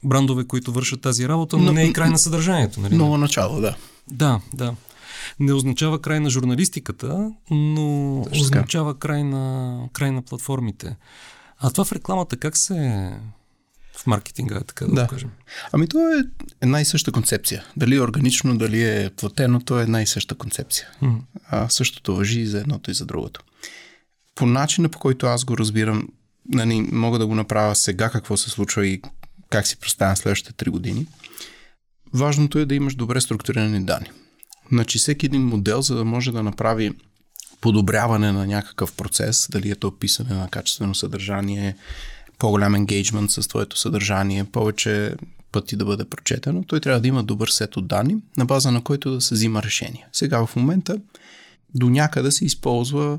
брандове, 0.04 0.44
които 0.44 0.72
вършат 0.72 1.00
тази 1.00 1.28
работа, 1.28 1.56
но, 1.56 1.64
но 1.64 1.72
не 1.72 1.84
е 1.84 1.92
край 1.92 2.10
на 2.10 2.18
съдържанието. 2.18 2.80
Нали? 2.80 2.94
Много 2.94 3.18
начало, 3.18 3.60
да. 3.60 3.76
Да, 4.10 4.40
да. 4.54 4.74
Не 5.40 5.52
означава 5.52 6.00
край 6.00 6.20
на 6.20 6.30
журналистиката, 6.30 7.32
но 7.50 8.20
Точно 8.24 8.42
означава 8.42 8.98
край 8.98 9.24
на, 9.24 9.78
край 9.92 10.10
на 10.10 10.22
платформите. 10.22 10.96
А 11.58 11.70
това 11.70 11.84
в 11.84 11.92
рекламата 11.92 12.36
как 12.36 12.56
се 12.56 13.10
в 13.96 14.06
маркетинга, 14.06 14.60
така 14.60 14.86
да, 14.86 14.94
да. 14.94 15.02
го 15.02 15.08
кажем? 15.08 15.30
Ами 15.72 15.88
то 15.88 15.98
е 15.98 16.22
една 16.60 16.80
и 16.80 16.84
съща 16.84 17.12
концепция. 17.12 17.64
Дали 17.76 17.94
е 17.94 18.00
органично, 18.00 18.58
дали 18.58 18.82
е 18.82 19.10
платено, 19.16 19.60
то 19.60 19.80
е 19.80 19.82
една 19.82 20.02
и 20.02 20.06
съща 20.06 20.34
концепция. 20.34 20.88
Mm. 21.02 21.18
А 21.48 21.68
същото 21.68 22.16
въжи 22.16 22.40
и 22.40 22.46
за 22.46 22.60
едното 22.60 22.90
и 22.90 22.94
за 22.94 23.06
другото. 23.06 23.40
По 24.34 24.46
начина, 24.46 24.88
по 24.88 24.98
който 24.98 25.26
аз 25.26 25.44
го 25.44 25.58
разбирам, 25.58 26.08
нали, 26.48 26.88
мога 26.92 27.18
да 27.18 27.26
го 27.26 27.34
направя 27.34 27.76
сега 27.76 28.10
какво 28.10 28.36
се 28.36 28.50
случва 28.50 28.86
и 28.86 29.02
как 29.50 29.66
си 29.66 29.76
представям 29.76 30.16
следващите 30.16 30.52
три 30.52 30.70
години. 30.70 31.06
Важното 32.14 32.58
е 32.58 32.66
да 32.66 32.74
имаш 32.74 32.94
добре 32.94 33.20
структурирани 33.20 33.84
данни. 33.84 34.10
Значи 34.72 34.98
всеки 34.98 35.26
един 35.26 35.42
модел, 35.42 35.82
за 35.82 35.94
да 35.94 36.04
може 36.04 36.32
да 36.32 36.42
направи 36.42 36.92
подобряване 37.60 38.32
на 38.32 38.46
някакъв 38.46 38.92
процес, 38.92 39.48
дали 39.50 39.70
е 39.70 39.74
то 39.74 39.98
писане 39.98 40.34
на 40.34 40.48
качествено 40.48 40.94
съдържание, 40.94 41.76
по-голям 42.42 42.74
енгейджмент 42.74 43.30
с 43.30 43.48
твоето 43.48 43.78
съдържание, 43.78 44.44
повече 44.44 45.14
пъти 45.52 45.76
да 45.76 45.84
бъде 45.84 46.04
прочетено, 46.04 46.64
той 46.64 46.80
трябва 46.80 47.00
да 47.00 47.08
има 47.08 47.22
добър 47.22 47.48
сет 47.48 47.76
от 47.76 47.86
данни, 47.86 48.16
на 48.36 48.44
база 48.44 48.70
на 48.70 48.82
който 48.82 49.10
да 49.10 49.20
се 49.20 49.34
взима 49.34 49.62
решение. 49.62 50.06
Сега 50.12 50.46
в 50.46 50.56
момента 50.56 50.96
до 51.74 51.90
някъде 51.90 52.32
се 52.32 52.44
използва, 52.44 53.18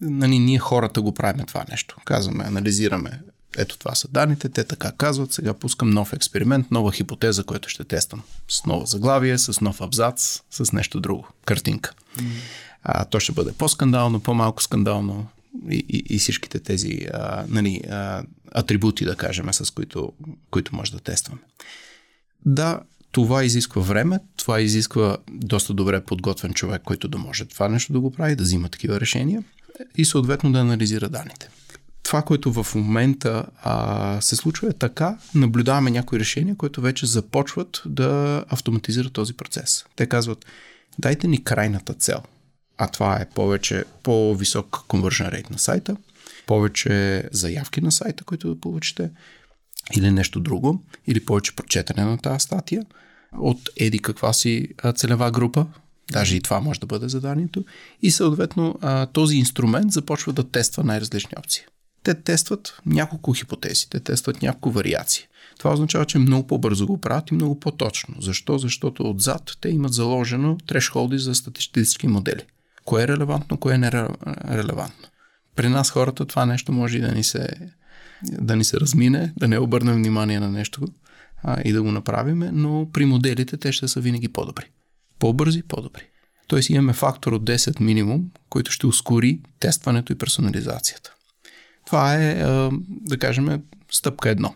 нали, 0.00 0.38
ние 0.38 0.58
хората 0.58 1.02
го 1.02 1.14
правим 1.14 1.46
това 1.46 1.64
нещо. 1.70 1.96
Казваме, 2.04 2.44
анализираме, 2.44 3.20
ето 3.56 3.78
това 3.78 3.94
са 3.94 4.08
данните, 4.08 4.48
те 4.48 4.64
така 4.64 4.92
казват, 4.92 5.32
сега 5.32 5.54
пускам 5.54 5.90
нов 5.90 6.12
експеримент, 6.12 6.70
нова 6.70 6.92
хипотеза, 6.92 7.44
която 7.44 7.68
ще 7.68 7.84
тествам. 7.84 8.22
С 8.48 8.66
нова 8.66 8.86
заглавие, 8.86 9.38
с 9.38 9.60
нов 9.60 9.80
абзац, 9.80 10.40
с 10.50 10.72
нещо 10.72 11.00
друго, 11.00 11.28
картинка. 11.44 11.92
Mm. 12.18 12.24
А, 12.82 13.04
то 13.04 13.20
ще 13.20 13.32
бъде 13.32 13.52
по-скандално, 13.52 14.20
по-малко 14.20 14.62
скандално, 14.62 15.26
и, 15.70 15.84
и, 15.88 16.14
и 16.14 16.18
всичките 16.18 16.58
тези 16.58 17.06
а, 17.12 17.44
нали, 17.48 17.80
а, 17.90 18.22
атрибути, 18.54 19.04
да 19.04 19.16
кажем, 19.16 19.52
с 19.52 19.70
които, 19.70 20.12
които 20.50 20.76
може 20.76 20.92
да 20.92 21.00
тестваме. 21.00 21.40
Да, 22.46 22.80
това 23.12 23.44
изисква 23.44 23.82
време, 23.82 24.18
това 24.36 24.60
изисква 24.60 25.16
доста 25.30 25.74
добре 25.74 26.04
подготвен 26.04 26.54
човек, 26.54 26.82
който 26.84 27.08
да 27.08 27.18
може 27.18 27.44
това 27.44 27.68
нещо 27.68 27.92
да 27.92 28.00
го 28.00 28.10
прави, 28.10 28.36
да 28.36 28.42
взима 28.42 28.68
такива 28.68 29.00
решения 29.00 29.44
и 29.96 30.04
съответно 30.04 30.52
да 30.52 30.58
анализира 30.58 31.08
данните. 31.08 31.48
Това, 32.02 32.22
което 32.22 32.52
в 32.52 32.74
момента 32.74 33.46
а, 33.62 34.20
се 34.20 34.36
случва 34.36 34.68
е 34.68 34.72
така, 34.72 35.18
наблюдаваме 35.34 35.90
някои 35.90 36.18
решения, 36.18 36.56
които 36.56 36.80
вече 36.80 37.06
започват 37.06 37.82
да 37.86 38.44
автоматизират 38.48 39.12
този 39.12 39.34
процес. 39.34 39.84
Те 39.96 40.06
казват, 40.06 40.46
дайте 40.98 41.28
ни 41.28 41.44
крайната 41.44 41.94
цел– 41.94 42.22
а 42.78 42.88
това 42.88 43.16
е 43.16 43.28
повече 43.34 43.84
по-висок 44.02 44.84
conversion 44.88 45.32
rate 45.32 45.50
на 45.50 45.58
сайта, 45.58 45.96
повече 46.46 47.24
заявки 47.32 47.80
на 47.80 47.92
сайта, 47.92 48.24
които 48.24 48.54
да 48.54 48.60
получите, 48.60 49.10
или 49.96 50.10
нещо 50.10 50.40
друго, 50.40 50.84
или 51.06 51.24
повече 51.24 51.56
прочетане 51.56 52.04
на 52.04 52.18
тази 52.18 52.40
статия 52.40 52.86
от 53.38 53.70
еди 53.76 53.98
каква 53.98 54.32
си 54.32 54.68
целева 54.96 55.30
група, 55.30 55.66
даже 56.12 56.36
и 56.36 56.40
това 56.40 56.60
може 56.60 56.80
да 56.80 56.86
бъде 56.86 57.08
заданието, 57.08 57.64
и 58.02 58.10
съответно 58.10 58.78
този 59.12 59.36
инструмент 59.36 59.92
започва 59.92 60.32
да 60.32 60.50
тества 60.50 60.84
най-различни 60.84 61.32
опции. 61.38 61.62
Те 62.02 62.14
тестват 62.14 62.80
няколко 62.86 63.32
хипотези, 63.32 63.88
те 63.90 64.00
тестват 64.00 64.42
няколко 64.42 64.70
вариации. 64.70 65.24
Това 65.58 65.72
означава, 65.72 66.04
че 66.04 66.18
много 66.18 66.46
по-бързо 66.46 66.86
го 66.86 67.00
правят 67.00 67.30
и 67.30 67.34
много 67.34 67.60
по-точно. 67.60 68.14
Защо? 68.20 68.58
Защото 68.58 69.10
отзад 69.10 69.56
те 69.60 69.68
имат 69.68 69.92
заложено 69.92 70.58
трешхолди 70.66 71.18
за 71.18 71.34
статистически 71.34 72.06
модели. 72.06 72.42
Кое 72.84 73.02
е 73.02 73.08
релевантно, 73.08 73.56
кое 73.56 73.74
е 73.74 73.78
нерелевантно. 73.78 75.08
При 75.56 75.68
нас 75.68 75.90
хората 75.90 76.26
това 76.26 76.46
нещо 76.46 76.72
може 76.72 76.98
и 76.98 77.00
да 77.00 77.12
ни 77.12 77.24
се, 77.24 77.48
да 78.22 78.56
ни 78.56 78.64
се 78.64 78.80
размине, 78.80 79.32
да 79.36 79.48
не 79.48 79.58
обърнем 79.58 79.94
внимание 79.94 80.40
на 80.40 80.50
нещо 80.50 80.88
а, 81.42 81.60
и 81.64 81.72
да 81.72 81.82
го 81.82 81.92
направиме, 81.92 82.50
но 82.52 82.88
при 82.92 83.04
моделите 83.04 83.56
те 83.56 83.72
ще 83.72 83.88
са 83.88 84.00
винаги 84.00 84.28
по-добри. 84.28 84.64
По-бързи, 85.18 85.62
по-добри. 85.62 86.02
Тоест 86.46 86.70
имаме 86.70 86.92
фактор 86.92 87.32
от 87.32 87.44
10 87.44 87.80
минимум, 87.80 88.30
който 88.48 88.72
ще 88.72 88.86
ускори 88.86 89.40
тестването 89.60 90.12
и 90.12 90.18
персонализацията. 90.18 91.14
Това 91.86 92.14
е, 92.14 92.34
да 92.88 93.18
кажем, 93.18 93.62
стъпка 93.90 94.36
1. 94.36 94.52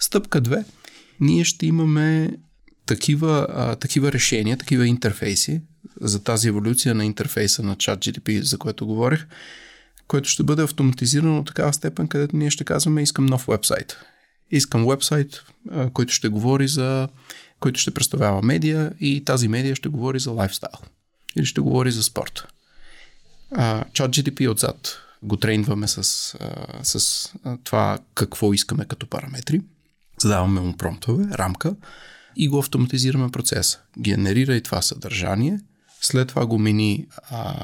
Стъпка 0.00 0.42
2. 0.42 0.64
Ние 1.20 1.44
ще 1.44 1.66
имаме 1.66 2.30
такива, 2.86 3.76
такива 3.80 4.12
решения, 4.12 4.56
такива 4.56 4.86
интерфейси, 4.86 5.62
за 6.00 6.22
тази 6.22 6.48
еволюция 6.48 6.94
на 6.94 7.04
интерфейса 7.04 7.62
на 7.62 7.76
ChatGPT, 7.76 8.40
за 8.40 8.58
което 8.58 8.86
говорих, 8.86 9.26
което 10.08 10.28
ще 10.28 10.42
бъде 10.42 10.62
автоматизирано 10.62 11.38
от 11.38 11.46
такава 11.46 11.72
степен, 11.72 12.08
където 12.08 12.36
ние 12.36 12.50
ще 12.50 12.64
казваме 12.64 13.02
искам 13.02 13.26
нов 13.26 13.46
вебсайт. 13.48 13.96
Искам 14.50 14.86
вебсайт, 14.86 15.44
който 15.92 16.12
ще 16.12 16.28
говори 16.28 16.68
за 16.68 17.08
който 17.60 17.80
ще 17.80 17.94
представлява 17.94 18.42
медия 18.42 18.92
и 19.00 19.24
тази 19.24 19.48
медия 19.48 19.76
ще 19.76 19.88
говори 19.88 20.20
за 20.20 20.30
лайфстайл 20.30 20.78
или 21.36 21.46
ще 21.46 21.60
говори 21.60 21.92
за 21.92 22.02
спорт. 22.02 22.48
ChatGPT 23.92 24.50
отзад 24.50 24.98
го 25.22 25.36
трейнваме 25.36 25.88
с, 25.88 26.02
с 26.82 27.28
това 27.64 27.98
какво 28.14 28.52
искаме 28.52 28.84
като 28.84 29.06
параметри. 29.06 29.60
Задаваме 30.20 30.60
му 30.60 30.76
промптове, 30.76 31.24
рамка 31.32 31.74
и 32.36 32.48
го 32.48 32.58
автоматизираме 32.58 33.30
процеса. 33.30 33.78
Генерира 33.98 34.54
и 34.54 34.62
това 34.62 34.82
съдържание– 34.82 35.60
след 36.00 36.28
това 36.28 36.46
го 36.46 36.58
мини 36.58 37.06
а, 37.30 37.54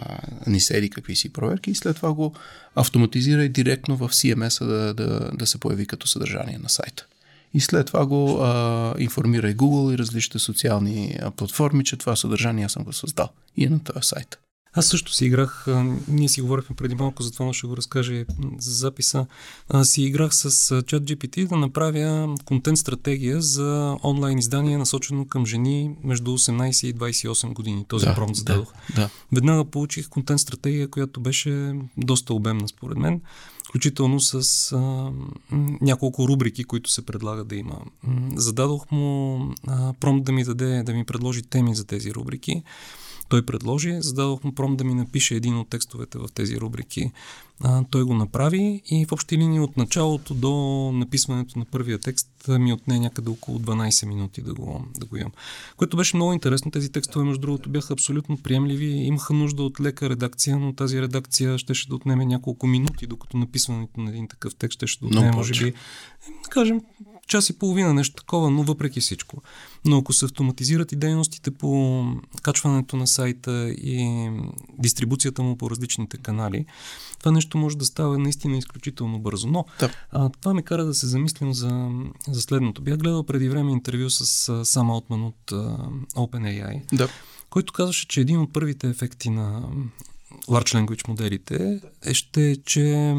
ни 0.46 0.60
седи 0.60 0.90
какви 0.90 1.16
си 1.16 1.32
проверки 1.32 1.70
и 1.70 1.74
след 1.74 1.96
това 1.96 2.12
го 2.12 2.34
автоматизира 2.74 3.44
и 3.44 3.48
директно 3.48 3.96
в 3.96 4.08
CMS-а 4.08 4.64
да, 4.64 4.94
да, 4.94 5.30
да 5.34 5.46
се 5.46 5.58
появи 5.58 5.86
като 5.86 6.06
съдържание 6.06 6.58
на 6.62 6.68
сайта. 6.68 7.06
И 7.54 7.60
след 7.60 7.86
това 7.86 8.06
го 8.06 8.42
а, 8.42 8.94
информира 8.98 9.50
и 9.50 9.56
Google 9.56 9.94
и 9.94 9.98
различните 9.98 10.38
социални 10.38 11.18
платформи, 11.36 11.84
че 11.84 11.96
това 11.96 12.16
съдържание 12.16 12.64
аз 12.64 12.72
съм 12.72 12.84
го 12.84 12.92
създал 12.92 13.28
и 13.56 13.64
е 13.64 13.70
на 13.70 13.84
този 13.84 14.08
сайт. 14.08 14.38
Аз 14.75 14.87
също 14.87 15.12
си 15.12 15.25
играх, 15.25 15.69
а, 15.69 15.97
ние 16.09 16.28
си 16.28 16.40
говорихме 16.40 16.76
преди 16.76 16.95
малко, 16.95 17.23
затова 17.23 17.52
ще 17.52 17.66
го 17.66 17.76
разкаже 17.76 18.25
за 18.59 18.71
записа. 18.71 19.26
А, 19.69 19.85
си 19.85 20.02
играх 20.02 20.35
с 20.35 20.50
ChatGPT 20.83 21.49
да 21.49 21.57
направя 21.57 22.35
контент 22.45 22.78
стратегия 22.78 23.43
за 23.43 23.97
онлайн 24.04 24.38
издание, 24.38 24.78
насочено 24.78 25.28
към 25.28 25.47
жени 25.47 25.90
между 26.04 26.31
18 26.31 26.87
и 26.87 26.95
28 26.95 27.52
години. 27.52 27.85
Този 27.88 28.07
да, 28.07 28.14
промпт 28.14 28.37
зададох. 28.37 28.73
Да, 28.95 29.00
да. 29.00 29.11
Веднага 29.33 29.64
получих 29.64 30.09
контент 30.09 30.40
стратегия, 30.40 30.88
която 30.88 31.21
беше 31.21 31.75
доста 31.97 32.35
обемна 32.35 32.69
според 32.69 32.99
мен 32.99 33.21
включително 33.69 34.21
с 34.21 34.73
а, 34.73 35.11
няколко 35.81 36.28
рубрики, 36.28 36.64
които 36.64 36.90
се 36.90 37.07
предлага 37.07 37.45
да 37.45 37.57
има. 37.57 37.81
Зададох 38.37 38.90
му 38.90 39.38
а, 39.66 39.93
промпт 40.00 40.25
да 40.25 40.33
ми 40.33 40.45
даде, 40.45 40.83
да 40.83 40.93
ми 40.93 41.04
предложи 41.04 41.43
теми 41.43 41.75
за 41.75 41.85
тези 41.85 42.14
рубрики 42.14 42.62
той 43.28 43.47
предложи. 43.47 43.97
Зададох 44.00 44.45
му 44.45 44.54
пром 44.54 44.76
да 44.76 44.85
ми 44.85 44.95
напише 44.95 45.35
един 45.35 45.59
от 45.59 45.69
текстовете 45.69 46.19
в 46.19 46.28
тези 46.35 46.61
рубрики. 46.61 47.11
А, 47.61 47.85
той 47.90 48.04
го 48.04 48.14
направи 48.14 48.83
и 48.90 49.07
в 49.07 49.12
общи 49.12 49.38
линии 49.38 49.61
от 49.61 49.76
началото 49.76 50.35
до 50.35 50.52
написването 50.95 51.59
на 51.59 51.64
първия 51.64 51.99
текст 51.99 52.28
ми 52.49 52.73
отне 52.73 52.99
някъде 52.99 53.31
около 53.31 53.59
12 53.59 54.07
минути 54.07 54.43
да 54.43 54.54
го, 54.54 54.85
да 54.99 55.07
го 55.07 55.16
имам. 55.16 55.33
Което 55.76 55.97
беше 55.97 56.16
много 56.16 56.33
интересно. 56.33 56.71
Тези 56.71 56.93
текстове, 56.93 57.25
между 57.25 57.40
другото, 57.40 57.71
бяха 57.71 57.93
абсолютно 57.93 58.37
приемливи. 58.37 58.87
Имаха 58.87 59.35
нужда 59.35 59.62
от 59.62 59.81
лека 59.81 60.11
редакция, 60.11 60.59
но 60.59 60.73
тази 60.73 61.02
редакция 61.02 61.59
щеше 61.59 61.88
да 61.88 61.95
отнеме 61.95 62.25
няколко 62.26 62.66
минути, 62.66 63.07
докато 63.07 63.37
написването 63.37 64.00
на 64.00 64.11
един 64.11 64.28
такъв 64.28 64.54
текст 64.54 64.87
ще 64.87 65.04
да 65.04 65.07
отнеме, 65.07 65.31
може 65.31 65.64
би, 65.64 65.73
да 66.45 66.50
кажем, 66.50 66.81
час 67.26 67.50
и 67.50 67.59
половина, 67.59 67.95
нещо 67.95 68.14
такова, 68.16 68.50
но 68.50 68.62
въпреки 68.62 69.00
всичко. 69.00 69.43
Но 69.85 69.99
ако 69.99 70.12
се 70.12 70.25
автоматизират 70.25 70.93
и 70.93 70.97
дейностите 70.97 71.50
по 71.50 72.04
качването 72.43 72.97
на 72.97 73.07
сайта 73.07 73.69
и 73.69 74.28
дистрибуцията 74.78 75.43
му 75.43 75.57
по 75.59 75.71
различните 75.71 76.16
канали, 76.16 76.66
това 77.19 77.33
нещо 77.33 77.59
може 77.59 77.78
да 77.78 77.85
става 77.85 78.19
наистина 78.19 78.59
изключително 78.59 79.19
бързо. 79.19 79.49
Но 79.49 79.64
да. 79.81 79.90
а, 80.11 80.28
това 80.28 80.54
ме 80.54 80.62
кара 80.62 80.85
да 80.85 80.95
се 80.95 81.07
замислям 81.07 81.54
за, 81.54 81.90
за 82.28 82.40
следното. 82.40 82.83
Бях 82.83 82.99
гледал 82.99 83.23
преди 83.23 83.49
време 83.49 83.73
интервю 83.73 84.11
с 84.11 84.64
Сам 84.64 84.90
Алтман 84.90 85.25
от 85.25 85.52
а, 85.52 85.78
OpenAI, 86.14 86.83
да. 86.93 87.09
който 87.50 87.73
казваше, 87.73 88.09
че 88.09 88.21
един 88.21 88.40
от 88.40 88.52
първите 88.52 88.88
ефекти 88.88 89.31
на 89.31 89.69
large 90.48 90.86
language 90.86 91.08
моделите 91.08 91.80
е 92.04 92.14
ще, 92.14 92.56
че 92.64 93.14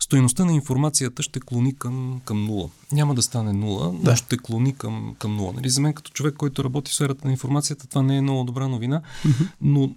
стоеността 0.00 0.44
на 0.44 0.52
информацията 0.52 1.22
ще 1.22 1.40
клони 1.40 1.76
към, 1.78 2.20
към 2.24 2.44
нула. 2.44 2.68
Няма 2.92 3.14
да 3.14 3.22
стане 3.22 3.52
нула, 3.52 3.92
но 3.92 3.98
да. 3.98 4.16
ще 4.16 4.38
клони 4.38 4.76
към, 4.76 5.14
към 5.18 5.36
нула. 5.36 5.52
Нали? 5.52 5.70
За 5.70 5.80
мен 5.80 5.94
като 5.94 6.10
човек, 6.10 6.34
който 6.34 6.64
работи 6.64 6.90
в 6.90 6.94
сферата 6.94 7.26
на 7.26 7.30
информацията, 7.30 7.86
това 7.88 8.02
не 8.02 8.16
е 8.16 8.22
много 8.22 8.44
добра 8.44 8.68
новина, 8.68 9.02
mm-hmm. 9.26 9.46
но 9.60 9.90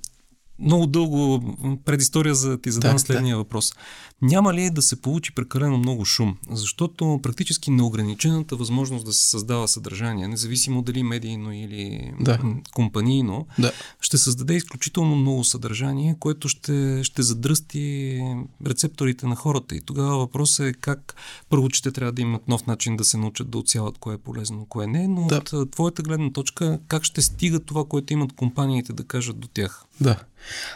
много 0.60 0.88
дълго 0.88 1.44
предистория 1.86 2.36
за 2.36 2.58
ти 2.58 2.72
задам 2.72 2.94
да, 2.94 3.00
следния 3.00 3.36
да. 3.36 3.38
въпрос. 3.38 3.74
Няма 4.22 4.54
ли 4.54 4.70
да 4.70 4.82
се 4.82 5.02
получи 5.02 5.36
прекалено 5.36 5.78
много 5.78 6.06
шум? 6.06 6.38
Защото 6.50 7.20
практически 7.24 7.72
неограничената 7.72 8.56
възможност 8.56 9.06
да 9.06 9.14
се 9.14 9.30
създава 9.30 9.68
съдържание, 9.68 10.28
независимо 10.28 10.82
дали 10.82 11.04
медийно 11.04 11.54
или 11.54 12.12
да. 12.20 12.40
компанийно, 12.74 13.48
да. 13.60 13.72
ще 14.02 14.18
създаде 14.18 14.54
изключително 14.54 15.16
много 15.16 15.44
съдържание, 15.44 16.16
което 16.20 16.50
ще, 16.50 17.04
ще 17.04 17.24
задръсти 17.24 18.22
рецепторите 18.68 19.28
на 19.28 19.36
хората. 19.36 19.76
И 19.76 19.82
тогава 19.82 20.18
въпросът 20.18 20.66
е 20.66 20.74
как 20.74 21.16
първо, 21.50 21.70
че 21.70 21.84
те 21.84 21.92
трябва 21.92 22.12
да 22.12 22.22
имат 22.22 22.48
нов 22.48 22.68
начин 22.68 22.98
да 22.98 23.04
се 23.04 23.18
научат 23.18 23.50
да 23.50 23.58
оцелят 23.58 23.98
кое 23.98 24.16
е 24.16 24.18
полезно, 24.18 24.66
кое 24.66 24.88
не, 24.88 25.08
но 25.08 25.28
да. 25.28 25.42
от 25.54 25.72
твоята 25.72 26.04
гледна 26.04 26.32
точка, 26.32 26.80
как 26.88 27.04
ще 27.04 27.22
стига 27.22 27.60
това, 27.60 27.86
което 27.86 28.14
имат 28.14 28.34
компаниите 28.34 28.94
да 28.94 29.04
кажат 29.04 29.40
до 29.40 29.48
тях? 29.48 29.86
Да. 30.02 30.20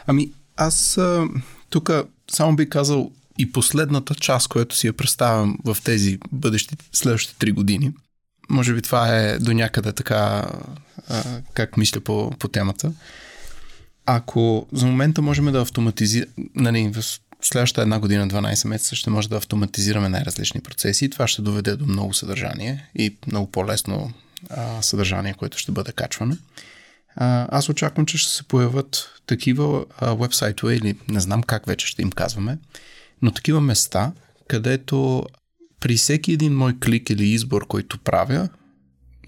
Ами, 0.08 0.32
аз 0.58 1.00
тук 1.70 1.92
само 2.32 2.56
би 2.56 2.70
казал 2.70 3.12
и 3.38 3.52
последната 3.52 4.16
част, 4.16 4.48
която 4.48 4.76
си 4.76 4.88
я 4.88 4.94
представям 4.94 5.58
в 5.66 5.78
тези 5.84 6.20
бъдещи, 6.32 6.76
следващите 6.94 7.40
три 7.40 7.52
години. 7.52 7.94
Може 8.50 8.74
би 8.74 8.82
това 8.82 9.18
е 9.18 9.40
до 9.40 9.54
някъде 9.54 9.92
така, 9.94 10.50
как 11.54 11.78
мисля 11.78 12.02
по, 12.02 12.32
по 12.40 12.48
темата. 12.48 12.92
Ако 14.06 14.68
за 14.74 14.86
момента 14.86 15.22
можем 15.22 15.52
да 15.52 15.62
автоматизираме, 15.62 16.32
нали, 16.56 16.92
в 16.94 17.04
следващата 17.42 17.82
една 17.82 18.00
година, 18.00 18.28
12 18.28 18.68
месеца, 18.68 18.96
ще 18.96 19.10
може 19.10 19.30
да 19.30 19.38
автоматизираме 19.38 20.10
най-различни 20.10 20.62
процеси 20.62 21.06
и 21.06 21.10
това 21.10 21.28
ще 21.28 21.42
доведе 21.42 21.76
до 21.76 21.86
много 21.86 22.14
съдържание 22.14 22.90
и 22.96 23.16
много 23.28 23.52
по-лесно 23.52 24.12
а, 24.50 24.82
съдържание, 24.82 25.34
което 25.34 25.58
ще 25.58 25.72
бъде 25.72 25.92
качвано 25.92 26.38
аз 27.20 27.70
очаквам, 27.70 28.06
че 28.06 28.18
ще 28.18 28.32
се 28.32 28.44
появят 28.44 29.22
такива 29.26 29.86
вебсайтове 30.02 30.76
или 30.76 30.98
не 31.08 31.20
знам 31.20 31.44
как 31.44 31.66
вече 31.66 31.88
ще 31.88 32.02
им 32.02 32.12
казваме, 32.12 32.58
но 33.22 33.32
такива 33.32 33.62
места, 33.62 34.12
където 34.48 35.26
при 35.80 35.96
всеки 35.96 36.32
един 36.32 36.56
мой 36.56 36.80
клик 36.80 37.10
или 37.10 37.26
избор, 37.26 37.68
който 37.68 37.98
правя, 37.98 38.50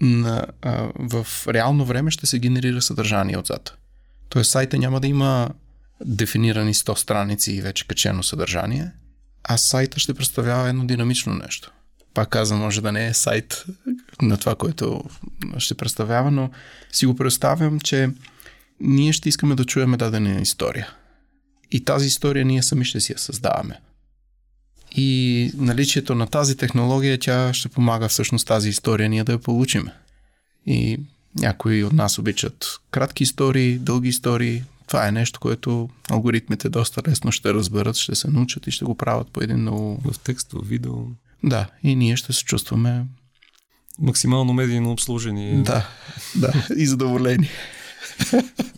на, 0.00 0.46
а, 0.62 0.88
в 0.98 1.26
реално 1.48 1.84
време 1.84 2.10
ще 2.10 2.26
се 2.26 2.38
генерира 2.38 2.82
съдържание 2.82 3.38
отзад. 3.38 3.76
Тоест 4.28 4.50
сайта 4.50 4.78
няма 4.78 5.00
да 5.00 5.06
има 5.06 5.50
дефинирани 6.04 6.74
100 6.74 6.94
страници 6.94 7.52
и 7.52 7.60
вече 7.60 7.86
качено 7.86 8.22
съдържание, 8.22 8.92
а 9.44 9.56
сайта 9.56 10.00
ще 10.00 10.14
представлява 10.14 10.68
едно 10.68 10.84
динамично 10.84 11.34
нещо 11.34 11.72
пак 12.14 12.28
казвам, 12.28 12.60
може 12.60 12.80
да 12.80 12.92
не 12.92 13.06
е 13.06 13.14
сайт 13.14 13.64
на 14.22 14.36
това, 14.36 14.54
което 14.54 15.04
ще 15.58 15.74
представява, 15.74 16.30
но 16.30 16.50
си 16.92 17.06
го 17.06 17.16
представям, 17.16 17.80
че 17.80 18.10
ние 18.80 19.12
ще 19.12 19.28
искаме 19.28 19.54
да 19.54 19.64
чуем 19.64 19.92
дадена 19.92 20.40
история. 20.40 20.88
И 21.70 21.84
тази 21.84 22.06
история 22.06 22.44
ние 22.44 22.62
сами 22.62 22.84
ще 22.84 23.00
си 23.00 23.12
я 23.12 23.18
създаваме. 23.18 23.80
И 24.96 25.50
наличието 25.56 26.14
на 26.14 26.26
тази 26.26 26.56
технология, 26.56 27.18
тя 27.18 27.54
ще 27.54 27.68
помага 27.68 28.08
всъщност 28.08 28.46
тази 28.46 28.68
история 28.68 29.08
ние 29.08 29.24
да 29.24 29.32
я 29.32 29.38
получим. 29.38 29.88
И 30.66 30.98
някои 31.38 31.84
от 31.84 31.92
нас 31.92 32.18
обичат 32.18 32.66
кратки 32.90 33.22
истории, 33.22 33.78
дълги 33.78 34.08
истории. 34.08 34.62
Това 34.86 35.08
е 35.08 35.12
нещо, 35.12 35.40
което 35.40 35.88
алгоритмите 36.10 36.68
доста 36.68 37.02
лесно 37.08 37.32
ще 37.32 37.54
разберат, 37.54 37.96
ще 37.96 38.14
се 38.14 38.30
научат 38.30 38.66
и 38.66 38.70
ще 38.70 38.84
го 38.84 38.94
правят 38.94 39.28
по 39.32 39.42
един 39.42 39.56
много... 39.56 40.00
В 40.04 40.18
текст, 40.18 40.52
в 40.52 40.68
видео. 40.68 40.94
Да, 41.44 41.66
и 41.82 41.96
ние 41.96 42.16
ще 42.16 42.32
се 42.32 42.44
чувстваме 42.44 43.06
максимално 43.98 44.52
медийно 44.52 44.92
обслужени. 44.92 45.62
Да, 45.62 45.88
да, 46.36 46.52
и 46.76 46.86
задоволени. 46.86 47.48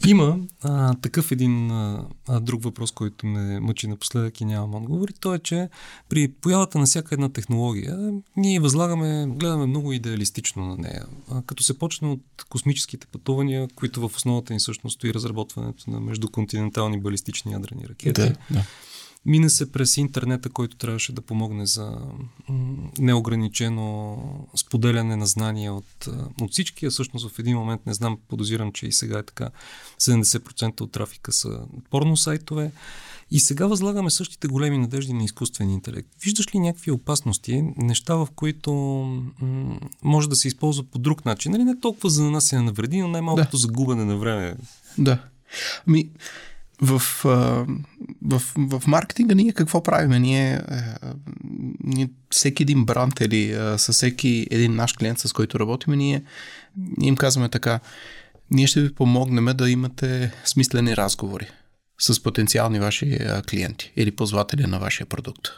Има 0.06 0.38
а, 0.62 0.94
такъв 0.94 1.32
един 1.32 1.70
а, 1.70 2.06
друг 2.40 2.62
въпрос, 2.62 2.92
който 2.92 3.26
ме 3.26 3.60
мъчи 3.60 3.88
напоследък 3.88 4.40
и 4.40 4.44
нямам 4.44 4.74
отговор. 4.74 5.08
И 5.08 5.12
то 5.12 5.34
е, 5.34 5.38
че 5.38 5.68
при 6.08 6.28
появата 6.28 6.78
на 6.78 6.84
всяка 6.84 7.14
една 7.14 7.28
технология, 7.28 8.12
ние 8.36 8.60
възлагаме, 8.60 9.26
гледаме 9.28 9.66
много 9.66 9.92
идеалистично 9.92 10.66
на 10.66 10.76
нея. 10.76 11.04
А, 11.30 11.42
като 11.42 11.62
се 11.62 11.78
почне 11.78 12.08
от 12.08 12.22
космическите 12.48 13.06
пътувания, 13.06 13.68
които 13.74 14.08
в 14.08 14.16
основата 14.16 14.52
ни 14.52 14.58
всъщност 14.58 14.94
стои 14.94 15.14
разработването 15.14 15.90
на 15.90 16.00
междуконтинентални 16.00 17.00
балистични 17.00 17.52
ядрени 17.52 17.84
ракети. 17.88 18.20
Да, 18.20 18.32
да 18.50 18.64
Мина 19.26 19.50
се 19.50 19.72
през 19.72 19.96
интернета, 19.96 20.48
който 20.48 20.76
трябваше 20.76 21.12
да 21.12 21.20
помогне 21.20 21.66
за 21.66 21.98
неограничено 22.98 24.18
споделяне 24.56 25.16
на 25.16 25.26
знания 25.26 25.74
от, 25.74 26.08
от 26.40 26.52
всички, 26.52 26.86
а 26.86 26.90
всъщност 26.90 27.28
в 27.28 27.38
един 27.38 27.56
момент, 27.56 27.86
не 27.86 27.94
знам, 27.94 28.18
подозирам, 28.28 28.72
че 28.72 28.86
и 28.86 28.92
сега 28.92 29.18
е 29.18 29.22
така, 29.22 29.50
70% 30.00 30.80
от 30.80 30.92
трафика 30.92 31.32
са 31.32 31.60
порно 31.90 32.16
сайтове. 32.16 32.70
И 33.30 33.40
сега 33.40 33.66
възлагаме 33.66 34.10
същите 34.10 34.48
големи 34.48 34.78
надежди 34.78 35.12
на 35.12 35.24
изкуствен 35.24 35.70
интелект. 35.70 36.08
Виждаш 36.24 36.54
ли 36.54 36.58
някакви 36.58 36.90
опасности, 36.90 37.62
неща, 37.76 38.14
в 38.14 38.28
които 38.36 38.72
м- 39.40 39.78
може 40.02 40.28
да 40.28 40.36
се 40.36 40.48
използва 40.48 40.84
по 40.84 40.98
друг 40.98 41.24
начин? 41.24 41.52
Нали 41.52 41.64
не 41.64 41.80
толкова 41.80 42.10
за 42.10 42.24
нанасяне 42.24 42.62
на 42.62 42.72
вреди, 42.72 43.00
но 43.00 43.08
най-малкото 43.08 43.50
да. 43.50 43.56
за 43.56 43.68
губене 43.68 44.04
на 44.04 44.16
време. 44.16 44.56
Да. 44.98 45.18
Ами, 45.88 46.10
в, 46.82 47.02
в, 48.22 48.42
в 48.56 48.82
маркетинга 48.86 49.34
ние 49.34 49.52
какво 49.52 49.82
правиме? 49.82 50.18
Ние, 50.18 50.60
ние 51.84 52.10
всеки 52.30 52.62
един 52.62 52.84
бранд 52.84 53.20
или 53.20 53.58
със 53.76 53.96
всеки 53.96 54.46
един 54.50 54.74
наш 54.74 54.92
клиент, 54.92 55.18
с 55.18 55.32
който 55.32 55.60
работим, 55.60 55.94
ние, 55.94 56.24
ние 56.96 57.08
им 57.08 57.16
казваме 57.16 57.48
така, 57.48 57.80
ние 58.50 58.66
ще 58.66 58.80
ви 58.80 58.94
помогнем 58.94 59.56
да 59.56 59.70
имате 59.70 60.32
смислени 60.44 60.96
разговори 60.96 61.46
с 62.00 62.22
потенциални 62.22 62.78
ваши 62.78 63.18
клиенти 63.50 63.92
или 63.96 64.10
ползватели 64.10 64.66
на 64.66 64.78
вашия 64.78 65.06
продукт. 65.06 65.48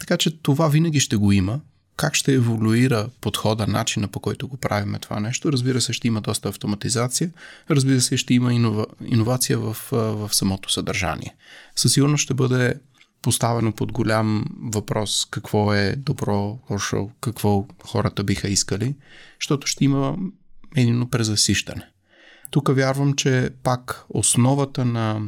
Така 0.00 0.16
че 0.16 0.42
това 0.42 0.68
винаги 0.68 1.00
ще 1.00 1.16
го 1.16 1.32
има 1.32 1.60
как 1.96 2.14
ще 2.14 2.34
еволюира 2.34 3.08
подхода, 3.20 3.66
начина 3.66 4.08
по 4.08 4.20
който 4.20 4.48
го 4.48 4.56
правиме 4.56 4.98
това 4.98 5.20
нещо. 5.20 5.52
Разбира 5.52 5.80
се, 5.80 5.92
ще 5.92 6.08
има 6.08 6.20
доста 6.20 6.48
автоматизация, 6.48 7.30
разбира 7.70 8.00
се, 8.00 8.16
ще 8.16 8.34
има 8.34 8.54
инова, 8.54 8.86
иновация 9.06 9.58
в, 9.58 9.76
в 9.92 10.30
самото 10.32 10.72
съдържание. 10.72 11.34
Със 11.76 11.92
сигурност 11.92 12.22
ще 12.22 12.34
бъде 12.34 12.74
поставено 13.22 13.72
под 13.72 13.92
голям 13.92 14.44
въпрос 14.62 15.26
какво 15.30 15.74
е 15.74 15.96
добро, 15.96 16.58
лошо, 16.70 17.10
какво 17.20 17.66
хората 17.84 18.24
биха 18.24 18.48
искали, 18.48 18.94
защото 19.40 19.66
ще 19.66 19.84
има 19.84 20.16
едино 20.76 21.10
презасищане. 21.10 21.88
Тук 22.50 22.68
вярвам, 22.74 23.12
че 23.12 23.50
пак 23.62 24.04
основата 24.08 24.84
на, 24.84 25.20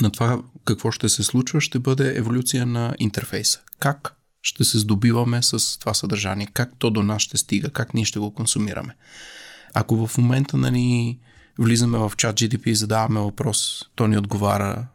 на 0.00 0.10
това 0.10 0.42
какво 0.64 0.90
ще 0.90 1.08
се 1.08 1.22
случва 1.22 1.60
ще 1.60 1.78
бъде 1.78 2.16
еволюция 2.16 2.66
на 2.66 2.94
интерфейса. 2.98 3.60
Как 3.78 4.17
ще 4.42 4.64
се 4.64 4.78
здобиваме 4.78 5.42
с 5.42 5.78
това 5.78 5.94
съдържание, 5.94 6.46
как 6.52 6.70
то 6.78 6.90
до 6.90 7.02
нас 7.02 7.22
ще 7.22 7.36
стига, 7.36 7.70
как 7.70 7.94
ние 7.94 8.04
ще 8.04 8.18
го 8.18 8.34
консумираме. 8.34 8.96
Ако 9.74 10.06
в 10.06 10.18
момента 10.18 10.56
нали, 10.56 11.18
влизаме 11.58 11.98
в 11.98 12.12
чат 12.16 12.36
GDP 12.36 12.68
и 12.68 12.74
задаваме 12.74 13.20
въпрос, 13.20 13.84
то 13.94 14.06
ни 14.06 14.18
отговаря 14.18 14.86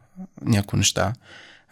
някои 0.42 0.76
неща. 0.76 1.12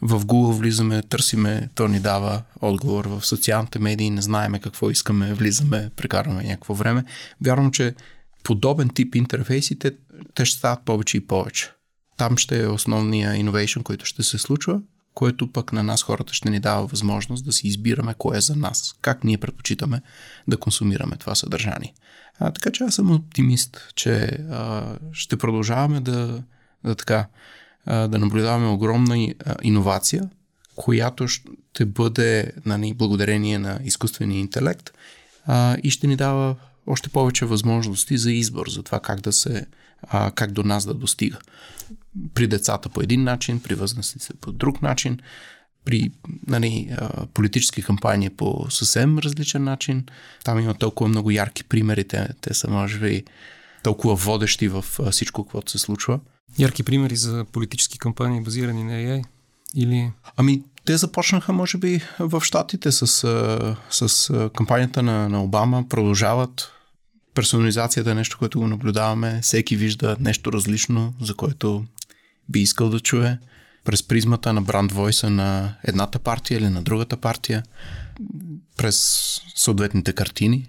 В 0.02 0.24
Google 0.24 0.52
влизаме, 0.52 1.02
търсиме, 1.02 1.68
то 1.74 1.88
ни 1.88 2.00
дава 2.00 2.42
отговор. 2.60 3.04
В 3.04 3.26
социалните 3.26 3.78
медии 3.78 4.10
не 4.10 4.22
знаеме 4.22 4.60
какво 4.60 4.90
искаме, 4.90 5.34
влизаме, 5.34 5.90
прекарваме 5.96 6.42
някакво 6.42 6.74
време. 6.74 7.04
Вярвам, 7.40 7.70
че 7.70 7.94
подобен 8.42 8.88
тип 8.88 9.14
интерфейси, 9.14 9.78
те, 9.78 10.44
ще 10.44 10.58
стават 10.58 10.84
повече 10.84 11.16
и 11.16 11.26
повече. 11.26 11.72
Там 12.16 12.36
ще 12.36 12.62
е 12.62 12.66
основния 12.66 13.32
innovation, 13.32 13.82
който 13.82 14.04
ще 14.04 14.22
се 14.22 14.38
случва 14.38 14.80
което 15.14 15.52
пък 15.52 15.72
на 15.72 15.82
нас 15.82 16.02
хората 16.02 16.34
ще 16.34 16.50
ни 16.50 16.60
дава 16.60 16.86
възможност 16.86 17.44
да 17.44 17.52
си 17.52 17.66
избираме 17.66 18.14
кое 18.18 18.38
е 18.38 18.40
за 18.40 18.56
нас, 18.56 18.94
как 19.00 19.24
ние 19.24 19.38
предпочитаме 19.38 20.02
да 20.48 20.56
консумираме 20.56 21.16
това 21.16 21.34
съдържание. 21.34 21.94
А, 22.38 22.50
така 22.50 22.70
че 22.70 22.84
аз 22.84 22.94
съм 22.94 23.10
оптимист, 23.10 23.92
че 23.94 24.38
а, 24.50 24.84
ще 25.12 25.36
продължаваме 25.36 26.00
да, 26.00 26.42
да, 26.84 26.94
така, 26.94 27.26
а, 27.86 28.08
да 28.08 28.18
наблюдаваме 28.18 28.66
огромна 28.66 29.34
иновация, 29.62 30.30
която 30.76 31.28
ще 31.28 31.84
бъде 31.86 32.52
нали, 32.66 32.94
благодарение 32.94 33.58
на 33.58 33.80
изкуствения 33.84 34.40
интелект 34.40 34.90
а, 35.46 35.76
и 35.82 35.90
ще 35.90 36.06
ни 36.06 36.16
дава 36.16 36.56
още 36.86 37.08
повече 37.08 37.44
възможности 37.44 38.18
за 38.18 38.32
избор, 38.32 38.68
за 38.68 38.82
това 38.82 39.00
как 39.00 39.20
да 39.20 39.32
се 39.32 39.66
а, 40.02 40.30
как 40.30 40.52
до 40.52 40.62
нас 40.62 40.86
да 40.86 40.94
достига. 40.94 41.38
При 42.34 42.46
децата 42.46 42.88
по 42.88 43.00
един 43.00 43.24
начин, 43.24 43.60
при 43.60 43.74
възрастните 43.74 44.34
по 44.40 44.52
друг 44.52 44.82
начин, 44.82 45.18
при 45.84 46.10
нали, 46.46 46.96
политически 47.34 47.82
кампании 47.82 48.30
по 48.30 48.66
съвсем 48.70 49.18
различен 49.18 49.64
начин. 49.64 50.06
Там 50.44 50.58
има 50.58 50.74
толкова 50.74 51.08
много 51.08 51.30
ярки 51.30 51.64
примери, 51.64 52.04
те, 52.04 52.28
те 52.40 52.54
са 52.54 52.70
може 52.70 52.98
би 52.98 53.24
толкова 53.82 54.14
водещи 54.14 54.68
в 54.68 54.84
всичко, 55.10 55.44
което 55.44 55.70
се 55.70 55.78
случва. 55.78 56.20
Ярки 56.58 56.82
примери 56.82 57.16
за 57.16 57.44
политически 57.52 57.98
кампании, 57.98 58.40
базирани 58.40 58.84
на 58.84 58.92
AI? 58.92 59.24
Или... 59.74 60.12
Ами, 60.36 60.62
те 60.84 60.96
започнаха, 60.96 61.52
може 61.52 61.78
би, 61.78 62.00
в 62.18 62.40
Штатите 62.44 62.92
с, 62.92 63.06
с 63.90 64.30
кампанията 64.56 65.02
на, 65.02 65.28
на 65.28 65.42
Обама, 65.42 65.88
продължават 65.88 66.72
персонализацията 67.34 68.10
е 68.10 68.14
нещо, 68.14 68.38
което 68.38 68.60
го 68.60 68.66
наблюдаваме. 68.66 69.40
Всеки 69.42 69.76
вижда 69.76 70.16
нещо 70.20 70.52
различно, 70.52 71.14
за 71.20 71.34
което 71.34 71.84
би 72.48 72.60
искал 72.60 72.90
да 72.90 73.00
чуе, 73.00 73.38
през 73.84 74.02
призмата 74.02 74.52
на 74.52 74.62
бранд 74.62 74.92
войса 74.92 75.30
на 75.30 75.74
едната 75.84 76.18
партия 76.18 76.58
или 76.58 76.68
на 76.68 76.82
другата 76.82 77.16
партия, 77.16 77.62
през 78.76 78.96
съответните 79.54 80.12
картини. 80.12 80.68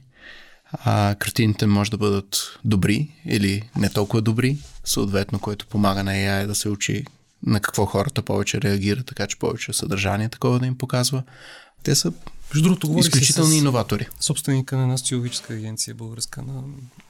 А, 0.72 1.16
картините 1.20 1.66
може 1.66 1.92
да 1.92 1.98
бъдат 1.98 2.60
добри 2.66 3.10
или 3.26 3.70
не 3.76 3.90
толкова 3.90 4.22
добри, 4.22 4.58
съответно, 4.84 5.40
което 5.40 5.68
помага 5.68 6.04
на 6.04 6.12
AI 6.12 6.48
да 6.48 6.56
се 6.56 6.70
учи 6.70 7.06
на 7.46 7.60
какво 7.60 7.86
хората 7.86 8.22
повече 8.22 8.62
реагират, 8.62 9.06
така 9.06 9.28
че 9.28 9.40
повече 9.40 9.74
съдържание 9.74 10.30
такова 10.30 10.60
да 10.60 10.66
им 10.66 10.78
показва. 10.78 11.24
Те 11.84 11.96
са 11.96 12.14
между 12.54 12.70
другото, 12.70 12.88
говори 12.88 13.00
изключителни 13.00 13.58
иноватори. 13.58 14.08
Собственика 14.20 14.78
на 14.78 14.84
една 14.84 14.98
социологическа 14.98 15.54
агенция 15.54 15.96
българска 15.96 16.42
на, 16.42 16.64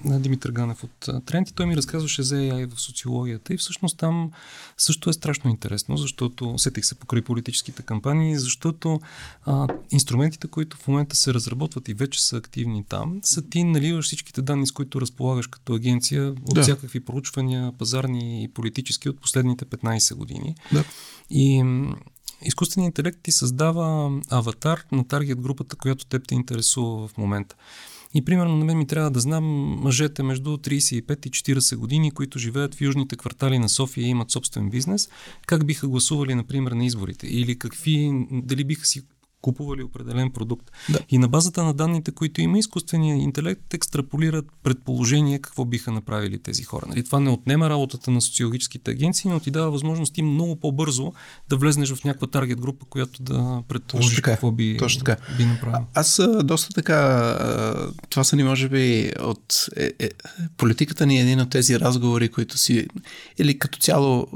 на 0.06 0.19
Димитър 0.19 0.51
Ганев 0.51 0.84
от 0.84 1.25
Тренд 1.25 1.49
и 1.49 1.53
той 1.53 1.65
ми 1.65 1.77
разказваше 1.77 2.23
за 2.23 2.36
AI 2.36 2.75
в 2.75 2.82
социологията 2.82 3.53
и 3.53 3.58
всъщност 3.58 3.97
там 3.97 4.32
също 4.77 5.10
е 5.10 5.13
страшно 5.13 5.49
интересно, 5.49 5.97
защото 5.97 6.58
сетих 6.58 6.86
се 6.86 6.95
покрай 6.95 7.21
политическите 7.21 7.84
кампании, 7.84 8.39
защото 8.39 9.01
а, 9.45 9.67
инструментите, 9.91 10.47
които 10.47 10.77
в 10.77 10.88
момента 10.88 11.15
се 11.15 11.34
разработват 11.34 11.88
и 11.89 11.93
вече 11.93 12.25
са 12.25 12.38
активни 12.38 12.84
там, 12.89 13.19
са 13.23 13.41
ти 13.41 13.63
наливаш 13.63 14.06
всичките 14.06 14.41
данни, 14.41 14.67
с 14.67 14.71
които 14.71 15.01
разполагаш 15.01 15.47
като 15.47 15.73
агенция 15.73 16.27
от 16.29 16.53
да. 16.53 16.62
всякакви 16.62 16.99
проучвания, 16.99 17.71
пазарни 17.71 18.43
и 18.43 18.47
политически 18.47 19.10
от 19.10 19.21
последните 19.21 19.65
15 19.65 20.15
години. 20.15 20.56
Да. 20.73 20.84
И 21.29 21.63
изкуственият 22.45 22.91
интелект 22.91 23.19
ти 23.23 23.32
създава 23.32 24.12
аватар 24.29 24.84
на 24.91 25.08
таргет 25.08 25.41
групата, 25.41 25.75
която 25.75 26.06
теб 26.06 26.27
те 26.27 26.36
интересува 26.36 27.08
в 27.08 27.17
момента. 27.17 27.56
И 28.13 28.25
примерно 28.25 28.58
на 28.58 28.65
мен 28.65 28.77
ми 28.77 28.88
трябва 28.88 29.12
да 29.12 29.19
знам 29.19 29.43
мъжете 29.82 30.23
между 30.23 30.58
35 30.58 31.27
и 31.27 31.32
40 31.32 31.75
години, 31.75 32.12
които 32.12 32.39
живеят 32.39 32.75
в 32.75 32.82
южните 32.82 33.15
квартали 33.15 33.60
на 33.60 33.69
София 33.69 34.06
и 34.06 34.10
имат 34.10 34.32
собствен 34.32 34.69
бизнес, 34.69 35.10
как 35.45 35.65
биха 35.65 35.88
гласували, 35.88 36.36
например, 36.36 36.71
на 36.71 36.86
изборите 36.86 37.27
или 37.27 37.60
какви, 37.60 38.25
дали 38.32 38.63
биха 38.63 38.86
си 38.86 39.01
купували 39.43 39.84
определен 39.84 40.32
продукт. 40.32 40.71
Да. 40.89 40.99
И 41.10 41.17
на 41.17 41.27
базата 41.27 41.63
на 41.63 41.73
данните, 41.73 42.12
които 42.12 42.41
има 42.41 42.60
изкуственият 42.60 43.21
интелект, 43.21 43.73
екстраполират 43.73 44.45
предположение 44.63 45.39
какво 45.39 45.65
биха 45.65 45.91
направили 45.91 46.39
тези 46.39 46.63
хора. 46.63 46.86
Нали? 46.89 47.03
Това 47.03 47.19
не 47.19 47.29
отнема 47.29 47.69
работата 47.69 48.12
на 48.12 48.21
социологическите 48.21 48.91
агенции, 48.91 49.32
но 49.32 49.39
ти 49.39 49.51
дава 49.51 49.71
възможност 49.71 50.13
ти 50.13 50.21
много 50.21 50.56
по-бързо 50.56 51.13
да 51.49 51.58
влезнеш 51.58 51.93
в 51.93 52.03
някаква 52.03 52.27
таргет 52.27 52.62
група, 52.62 52.86
която 52.89 53.23
да 53.23 53.63
предположиш 53.67 54.15
така, 54.15 54.32
какво 54.32 54.51
би, 54.51 54.77
точно 54.79 55.03
така. 55.03 55.21
би 55.38 55.45
направил. 55.45 55.86
А, 55.93 55.99
аз 55.99 56.21
доста 56.43 56.73
така, 56.73 56.99
това 58.10 58.23
са 58.23 58.36
ни 58.36 58.43
може 58.43 58.69
би 58.69 59.12
от 59.19 59.65
е, 59.77 59.91
е, 59.99 60.10
политиката 60.58 61.06
ни 61.06 61.17
е 61.17 61.21
един 61.21 61.41
от 61.41 61.49
тези 61.49 61.79
разговори, 61.79 62.29
които 62.29 62.58
си, 62.58 62.88
или 63.38 63.60
като 63.60 63.79
цяло 63.79 64.27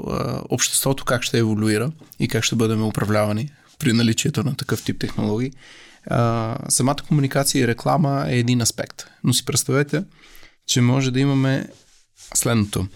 обществото 0.48 1.04
как 1.04 1.22
ще 1.22 1.38
еволюира 1.38 1.92
и 2.18 2.28
как 2.28 2.44
ще 2.44 2.56
бъдем 2.56 2.86
управлявани 2.86 3.50
при 3.78 3.92
наличието 3.92 4.44
на 4.44 4.56
такъв 4.56 4.84
тип 4.84 5.00
технологии. 5.00 5.52
А, 6.06 6.56
самата 6.68 6.96
комуникация 7.08 7.62
и 7.62 7.68
реклама 7.68 8.24
е 8.28 8.38
един 8.38 8.60
аспект. 8.60 9.06
Но 9.24 9.32
си 9.32 9.44
представете, 9.44 10.04
че 10.66 10.80
може 10.80 11.10
да 11.10 11.20
имаме 11.20 11.68
следното. 12.34 12.86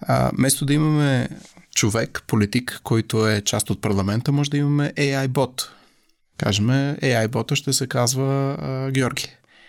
А, 0.00 0.30
вместо 0.34 0.66
да 0.66 0.74
имаме 0.74 1.28
човек, 1.74 2.22
политик, 2.26 2.80
който 2.82 3.28
е 3.28 3.40
част 3.40 3.70
от 3.70 3.80
парламента, 3.80 4.32
може 4.32 4.50
да 4.50 4.56
имаме 4.56 4.92
AI 4.96 5.28
бот. 5.28 5.70
Кажем, 6.38 6.66
AI 6.68 7.28
бота 7.28 7.56
ще 7.56 7.72
се 7.72 7.86
казва 7.86 8.56
а, 8.60 8.90
Георги. 8.90 9.26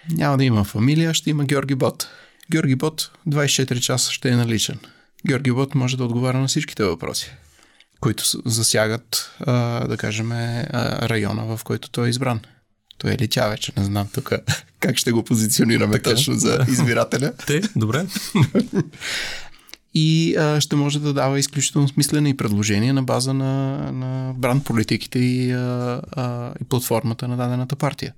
Няма 0.09 0.37
да 0.37 0.43
има 0.43 0.63
фамилия, 0.63 1.13
ще 1.13 1.29
има 1.29 1.45
Георги 1.45 1.75
бот. 1.75 2.07
Георги 2.51 2.75
бот 2.75 3.11
24 3.27 3.79
часа 3.79 4.11
ще 4.11 4.29
е 4.29 4.35
наличен. 4.35 4.79
Георги 5.27 5.51
бот 5.51 5.75
може 5.75 5.97
да 5.97 6.03
отговаря 6.03 6.39
на 6.39 6.47
всичките 6.47 6.83
въпроси 6.83 7.31
които 7.99 8.23
засягат, 8.45 9.31
а, 9.39 9.87
да 9.87 9.97
кажем, 9.97 10.31
района, 10.31 11.57
в 11.57 11.63
който 11.63 11.89
той 11.89 12.07
е 12.07 12.09
избран. 12.09 12.39
Той 12.97 13.11
е 13.11 13.17
ли 13.17 13.27
тя 13.27 13.47
вече? 13.47 13.71
Не 13.77 13.83
знам 13.83 14.07
тук 14.13 14.31
как 14.79 14.97
ще 14.97 15.11
го 15.11 15.23
позиционираме 15.23 15.93
така, 15.93 16.09
точно 16.09 16.33
за 16.33 16.65
избирателя. 16.69 17.33
Те, 17.47 17.61
добре. 17.75 18.05
и 19.93 20.35
а, 20.35 20.61
ще 20.61 20.75
може 20.75 20.99
да 20.99 21.13
дава 21.13 21.39
изключително 21.39 21.87
смислени 21.87 22.37
предложения 22.37 22.93
на 22.93 23.03
база 23.03 23.33
на, 23.33 23.77
на 23.91 24.33
бранд 24.37 24.65
политиките 24.65 25.19
и, 25.19 25.51
а, 25.51 26.01
а, 26.11 26.53
и 26.61 26.63
платформата 26.63 27.27
на 27.27 27.37
дадената 27.37 27.75
партия. 27.75 28.13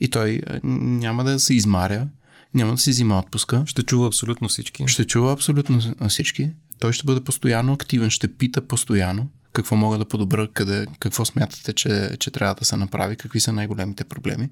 И 0.00 0.08
той 0.08 0.40
няма 0.62 1.24
да 1.24 1.40
се 1.40 1.54
измаря, 1.54 2.08
няма 2.54 2.72
да 2.72 2.78
си 2.78 2.90
взима 2.90 3.18
отпуска. 3.18 3.62
Ще 3.66 3.82
чува 3.82 4.06
абсолютно 4.06 4.48
всички. 4.48 4.84
Ще 4.86 5.04
чува 5.04 5.32
абсолютно 5.32 6.08
всички. 6.08 6.50
Той 6.80 6.92
ще 6.92 7.04
бъде 7.04 7.24
постоянно 7.24 7.72
активен, 7.72 8.10
ще 8.10 8.36
пита 8.36 8.66
постоянно 8.66 9.30
какво 9.54 9.76
мога 9.76 9.98
да 9.98 10.04
подобра, 10.04 10.48
къде, 10.54 10.86
какво 11.00 11.24
смятате, 11.24 11.72
че, 11.72 12.16
че 12.20 12.30
трябва 12.30 12.54
да 12.54 12.64
се 12.64 12.76
направи, 12.76 13.16
какви 13.16 13.40
са 13.40 13.52
най-големите 13.52 14.04
проблеми. 14.04 14.48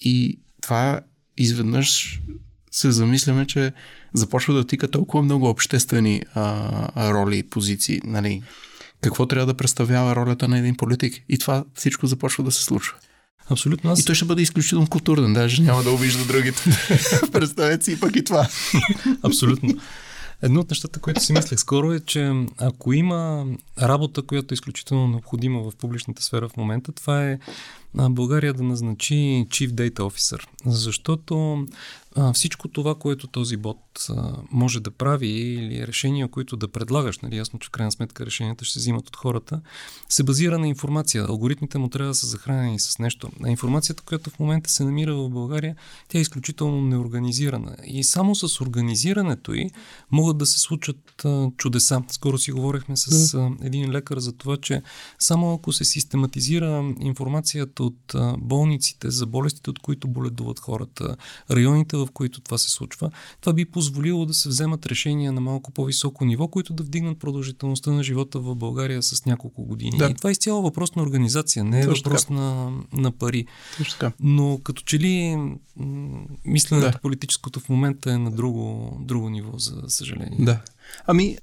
И 0.00 0.38
това 0.60 1.00
изведнъж 1.38 2.20
се 2.70 2.90
замисляме, 2.90 3.46
че 3.46 3.72
започва 4.14 4.54
да 4.54 4.66
тика 4.66 4.90
толкова 4.90 5.22
много 5.22 5.48
обществени 5.48 6.22
а, 6.34 7.12
роли 7.12 7.38
и 7.38 7.42
позиции. 7.42 8.00
Нали? 8.04 8.42
Какво 9.00 9.26
трябва 9.26 9.46
да 9.46 9.56
представлява 9.56 10.16
ролята 10.16 10.48
на 10.48 10.58
един 10.58 10.76
политик? 10.76 11.22
И 11.28 11.38
това 11.38 11.64
всичко 11.74 12.06
започва 12.06 12.44
да 12.44 12.52
се 12.52 12.64
случва. 12.64 12.94
Абсолютно. 13.50 13.90
Аз... 13.90 14.00
И 14.00 14.04
той 14.04 14.14
ще 14.14 14.24
бъде 14.24 14.42
изключително 14.42 14.86
културен, 14.86 15.32
даже 15.32 15.62
няма 15.62 15.82
да 15.82 15.90
обижда 15.90 16.24
другите. 16.24 16.62
Представете 17.32 17.84
си 17.84 18.00
пък 18.00 18.16
и 18.16 18.24
това. 18.24 18.48
Абсолютно. 19.22 19.74
Едно 20.44 20.60
от 20.60 20.70
нещата, 20.70 21.00
което 21.00 21.24
си 21.24 21.32
мислех 21.32 21.58
скоро 21.58 21.92
е, 21.92 22.00
че 22.00 22.46
ако 22.58 22.92
има 22.92 23.46
работа, 23.82 24.22
която 24.22 24.54
е 24.54 24.56
изключително 24.56 25.08
необходима 25.08 25.70
в 25.70 25.76
публичната 25.76 26.22
сфера 26.22 26.48
в 26.48 26.56
момента, 26.56 26.92
това 26.92 27.24
е 27.24 27.38
България 27.94 28.54
да 28.54 28.62
назначи 28.62 29.46
Chief 29.48 29.68
Data 29.68 29.98
Officer. 29.98 30.46
Защото 30.66 31.66
а, 32.16 32.32
всичко 32.32 32.68
това, 32.68 32.94
което 32.94 33.26
този 33.26 33.56
бот 33.56 33.78
а, 34.10 34.32
може 34.50 34.80
да 34.80 34.90
прави 34.90 35.28
или 35.28 35.86
решения, 35.86 36.28
които 36.28 36.56
да 36.56 36.68
предлагаш, 36.68 37.18
нали, 37.18 37.36
ясно, 37.36 37.58
че 37.58 37.68
в 37.68 37.70
крайна 37.70 37.92
сметка 37.92 38.26
решенията 38.26 38.64
ще 38.64 38.72
се 38.72 38.78
взимат 38.78 39.08
от 39.08 39.16
хората, 39.16 39.60
се 40.08 40.22
базира 40.22 40.58
на 40.58 40.68
информация. 40.68 41.26
Алгоритмите 41.28 41.78
му 41.78 41.88
трябва 41.88 42.10
да 42.10 42.14
са 42.14 42.26
захранени 42.26 42.80
с 42.80 42.98
нещо. 42.98 43.30
А 43.44 43.50
информацията, 43.50 44.02
която 44.02 44.30
в 44.30 44.38
момента 44.38 44.70
се 44.70 44.84
намира 44.84 45.14
в 45.14 45.30
България, 45.30 45.76
тя 46.08 46.18
е 46.18 46.20
изключително 46.20 46.80
неорганизирана. 46.80 47.76
И 47.84 48.04
само 48.04 48.34
с 48.34 48.60
организирането 48.60 49.54
й 49.54 49.70
могат 50.10 50.38
да 50.38 50.46
се 50.46 50.60
случат 50.60 51.24
а, 51.24 51.50
чудеса. 51.56 52.02
Скоро 52.08 52.38
си 52.38 52.52
говорихме 52.52 52.96
с 52.96 53.34
а, 53.34 53.50
един 53.62 53.90
лекар 53.90 54.18
за 54.18 54.32
това, 54.32 54.56
че 54.56 54.82
само 55.18 55.54
ако 55.54 55.72
се 55.72 55.84
систематизира 55.84 56.94
информацията 57.00 57.82
от 57.82 58.14
а, 58.14 58.36
болниците 58.38 59.10
за 59.10 59.26
болестите, 59.26 59.70
от 59.70 59.78
които 59.78 60.08
боледуват 60.08 60.58
хората, 60.58 61.16
районите, 61.50 61.96
в 62.06 62.10
които 62.10 62.40
това 62.40 62.58
се 62.58 62.70
случва, 62.70 63.10
това 63.40 63.52
би 63.52 63.64
позволило 63.64 64.26
да 64.26 64.34
се 64.34 64.48
вземат 64.48 64.86
решения 64.86 65.32
на 65.32 65.40
малко 65.40 65.70
по-високо 65.70 66.24
ниво, 66.24 66.48
които 66.48 66.72
да 66.72 66.82
вдигнат 66.82 67.18
продължителността 67.18 67.92
на 67.92 68.02
живота 68.02 68.38
в 68.38 68.54
България 68.54 69.02
с 69.02 69.26
няколко 69.26 69.64
години. 69.64 69.98
Да. 69.98 70.10
И 70.10 70.14
това 70.14 70.30
е 70.30 70.32
изцяло 70.32 70.62
въпрос 70.62 70.94
на 70.94 71.02
организация, 71.02 71.64
не 71.64 71.80
е 71.80 71.86
Точно 71.86 72.10
въпрос 72.10 72.28
на, 72.28 72.72
на 72.92 73.12
пари. 73.12 73.46
Точно 73.78 73.92
така. 73.92 74.12
Но 74.20 74.60
като 74.64 74.82
че 74.82 74.98
ли 74.98 75.36
мисленето 76.44 76.90
да. 76.90 76.98
политическото 76.98 77.60
в 77.60 77.68
момента 77.68 78.12
е 78.12 78.18
на 78.18 78.30
друго, 78.30 78.96
друго 79.00 79.30
ниво, 79.30 79.58
за 79.58 79.82
съжаление. 79.88 80.38
Да. 80.40 80.60
Ами, 81.06 81.38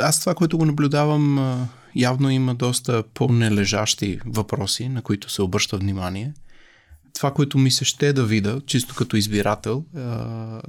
аз 0.00 0.20
това, 0.20 0.34
което 0.34 0.58
го 0.58 0.64
наблюдавам, 0.64 1.66
явно 1.96 2.30
има 2.30 2.54
доста 2.54 3.02
по-нележащи 3.14 4.20
въпроси, 4.26 4.88
на 4.88 5.02
които 5.02 5.30
се 5.30 5.42
обръща 5.42 5.78
внимание 5.78 6.32
това, 7.14 7.34
което 7.34 7.58
ми 7.58 7.70
се 7.70 7.84
ще 7.84 8.12
да 8.12 8.24
видя, 8.24 8.60
чисто 8.66 8.94
като 8.94 9.16
избирател, 9.16 9.84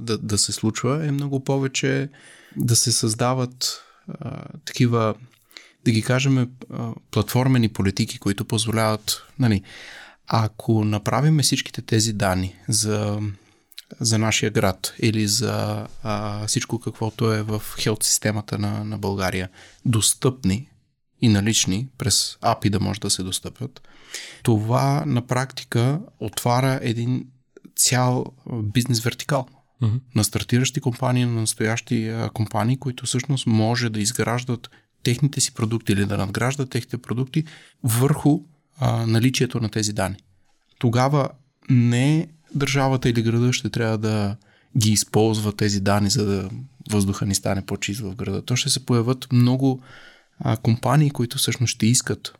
да, 0.00 0.18
да 0.18 0.38
се 0.38 0.52
случва, 0.52 1.06
е 1.06 1.12
много 1.12 1.44
повече 1.44 2.08
да 2.56 2.76
се 2.76 2.92
създават 2.92 3.82
такива, 4.64 5.14
да 5.84 5.90
ги 5.90 6.02
кажем, 6.02 6.50
платформени 7.10 7.68
политики, 7.68 8.18
които 8.18 8.44
позволяват, 8.44 9.22
нали, 9.38 9.62
ако 10.26 10.84
направим 10.84 11.38
всичките 11.38 11.82
тези 11.82 12.12
данни 12.12 12.56
за, 12.68 13.20
за 14.00 14.18
нашия 14.18 14.50
град 14.50 14.94
или 15.02 15.28
за 15.28 15.86
а, 16.02 16.46
всичко 16.46 16.80
каквото 16.80 17.32
е 17.32 17.42
в 17.42 17.62
хелт 17.78 18.02
системата 18.02 18.58
на, 18.58 18.84
на 18.84 18.98
България 18.98 19.48
достъпни 19.84 20.68
и 21.20 21.28
налични 21.28 21.88
през 21.98 22.38
API 22.42 22.70
да 22.70 22.80
може 22.80 23.00
да 23.00 23.10
се 23.10 23.22
достъпват, 23.22 23.88
това 24.42 25.04
на 25.06 25.26
практика 25.26 26.00
отваря 26.20 26.78
един 26.82 27.26
цял 27.76 28.24
бизнес 28.52 29.00
вертикал. 29.00 29.46
На 30.14 30.24
стартиращи 30.24 30.80
компании, 30.80 31.24
на 31.24 31.40
настоящи 31.40 32.14
компании, 32.32 32.76
които 32.76 33.06
всъщност 33.06 33.46
може 33.46 33.90
да 33.90 34.00
изграждат 34.00 34.70
техните 35.02 35.40
си 35.40 35.54
продукти 35.54 35.92
или 35.92 36.04
да 36.04 36.16
надграждат 36.16 36.70
техните 36.70 36.98
продукти 36.98 37.44
върху 37.82 38.40
а, 38.78 39.06
наличието 39.06 39.60
на 39.60 39.68
тези 39.68 39.92
данни. 39.92 40.16
Тогава 40.78 41.28
не 41.70 42.28
държавата 42.54 43.08
или 43.08 43.22
града 43.22 43.52
ще 43.52 43.70
трябва 43.70 43.98
да 43.98 44.36
ги 44.78 44.90
използва 44.90 45.52
тези 45.52 45.80
данни, 45.80 46.10
за 46.10 46.26
да 46.26 46.50
въздуха 46.90 47.26
ни 47.26 47.34
стане 47.34 47.66
по-чист 47.66 48.00
в 48.00 48.14
града. 48.14 48.42
То 48.42 48.56
ще 48.56 48.70
се 48.70 48.86
появят 48.86 49.32
много 49.32 49.82
а, 50.38 50.56
компании, 50.56 51.10
които 51.10 51.38
всъщност 51.38 51.70
ще 51.70 51.86
искат 51.86 52.32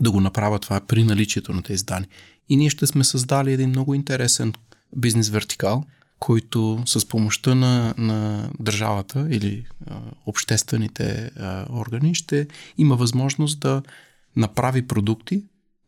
да 0.00 0.10
го 0.10 0.20
направят 0.20 0.62
това 0.62 0.80
при 0.80 1.04
наличието 1.04 1.52
на 1.52 1.62
тези 1.62 1.84
данни. 1.84 2.06
И 2.48 2.56
ние 2.56 2.70
ще 2.70 2.86
сме 2.86 3.04
създали 3.04 3.52
един 3.52 3.68
много 3.68 3.94
интересен 3.94 4.52
бизнес 4.96 5.28
вертикал, 5.28 5.84
който 6.18 6.82
с 6.86 7.08
помощта 7.08 7.54
на, 7.54 7.94
на 7.98 8.50
държавата 8.60 9.26
или 9.30 9.66
а, 9.86 10.00
обществените 10.26 11.30
а, 11.36 11.66
органи 11.70 12.14
ще 12.14 12.46
има 12.78 12.96
възможност 12.96 13.60
да 13.60 13.82
направи 14.36 14.86
продукти, 14.86 15.44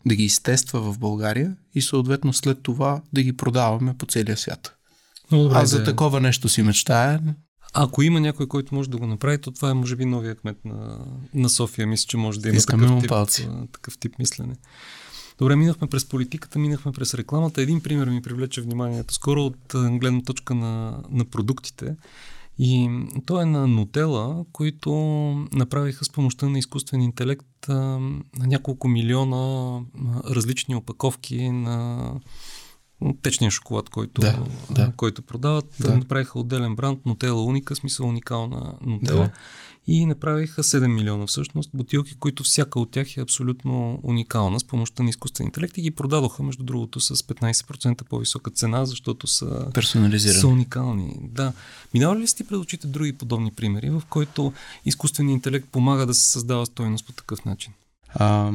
да 0.07 0.15
ги 0.15 0.25
изтества 0.25 0.93
в 0.93 0.99
България 0.99 1.57
и 1.75 1.83
съответно 1.83 2.33
след 2.33 2.63
това 2.63 3.03
да 3.13 3.23
ги 3.23 3.37
продаваме 3.37 3.95
по 3.99 4.07
целия 4.07 4.37
свят. 4.37 4.77
добре, 5.31 5.57
Аз 5.57 5.71
за 5.71 5.85
такова 5.85 6.21
нещо 6.21 6.49
си 6.49 6.63
мечтая. 6.63 7.21
Ако 7.75 8.03
има 8.03 8.21
някой, 8.21 8.47
който 8.47 8.75
може 8.75 8.91
да 8.91 8.99
го 8.99 9.07
направи, 9.07 9.41
то 9.41 9.51
това 9.51 9.71
е 9.71 9.75
може 9.75 9.97
би 9.97 10.05
новия 10.05 10.35
кмет 10.35 10.65
на, 10.65 10.99
на 11.35 11.49
София. 11.49 11.87
Мисля, 11.87 12.07
че 12.09 12.17
може 12.17 12.41
да 12.41 12.49
има 12.49 12.59
такъв 12.59 13.01
тип, 13.01 13.09
палци. 13.09 13.49
такъв 13.73 13.99
тип 13.99 14.19
мислене. 14.19 14.55
Добре, 15.39 15.57
минахме 15.57 15.89
през 15.89 16.09
политиката, 16.09 16.59
минахме 16.59 16.93
през 16.93 17.15
рекламата. 17.15 17.63
Един 17.63 17.81
пример 17.81 18.09
ми 18.09 18.23
привлече 18.23 18.61
вниманието. 18.61 19.15
Скоро 19.15 19.43
от 19.43 19.75
гледна 19.75 20.23
точка 20.23 20.55
на, 20.55 21.03
на 21.11 21.25
продуктите. 21.25 21.97
И 22.59 22.91
то 23.27 23.41
е 23.41 23.45
на 23.45 23.67
Нутела, 23.67 24.45
които 24.53 24.93
направиха 25.53 26.05
с 26.05 26.11
помощта 26.11 26.49
на 26.49 26.59
изкуствен 26.59 27.01
интелект 27.01 27.69
а, 27.69 28.01
няколко 28.39 28.89
милиона 28.89 29.81
различни 30.31 30.77
опаковки 30.77 31.51
на 31.51 32.11
течния 33.23 33.51
шоколад, 33.51 33.89
който, 33.89 34.21
да, 34.21 34.39
да. 34.71 34.93
който 34.97 35.23
продават. 35.23 35.67
Да. 35.81 35.97
Направиха 35.97 36.39
отделен 36.39 36.77
бранд, 36.77 37.07
Нутела 37.07 37.45
Уника, 37.45 37.77
смисъл 37.77 38.09
уникална 38.09 38.75
Нутела. 38.87 39.25
Да 39.25 39.31
и 39.87 40.07
направиха 40.07 40.63
7 40.63 40.87
милиона 40.87 41.27
всъщност 41.27 41.71
бутилки, 41.75 42.15
които 42.15 42.43
всяка 42.43 42.81
от 42.81 42.91
тях 42.91 43.17
е 43.17 43.21
абсолютно 43.21 44.01
уникална 44.03 44.61
с 44.61 44.65
помощта 44.65 45.03
на 45.03 45.11
изкуствен 45.11 45.47
интелект 45.47 45.79
и 45.79 45.83
ги 45.83 45.91
продадоха 45.91 46.43
между 46.43 46.65
другото 46.65 47.01
с 47.01 47.17
15% 47.17 48.05
по-висока 48.05 48.51
цена, 48.51 48.87
защото 48.87 49.27
са, 49.27 49.67
са 50.41 50.49
уникални. 50.49 51.17
Да. 51.23 51.53
Минава 51.95 52.17
ли 52.17 52.27
сте 52.27 52.45
пред 52.45 52.59
очите 52.59 52.87
други 52.87 53.13
подобни 53.13 53.51
примери, 53.53 53.91
в 53.91 54.03
който 54.09 54.53
изкуственият 54.85 55.37
интелект 55.37 55.69
помага 55.69 56.07
да 56.07 56.15
се 56.15 56.31
създава 56.31 56.67
стоеност 56.67 57.07
по 57.07 57.13
такъв 57.13 57.45
начин? 57.45 57.73
А, 58.15 58.53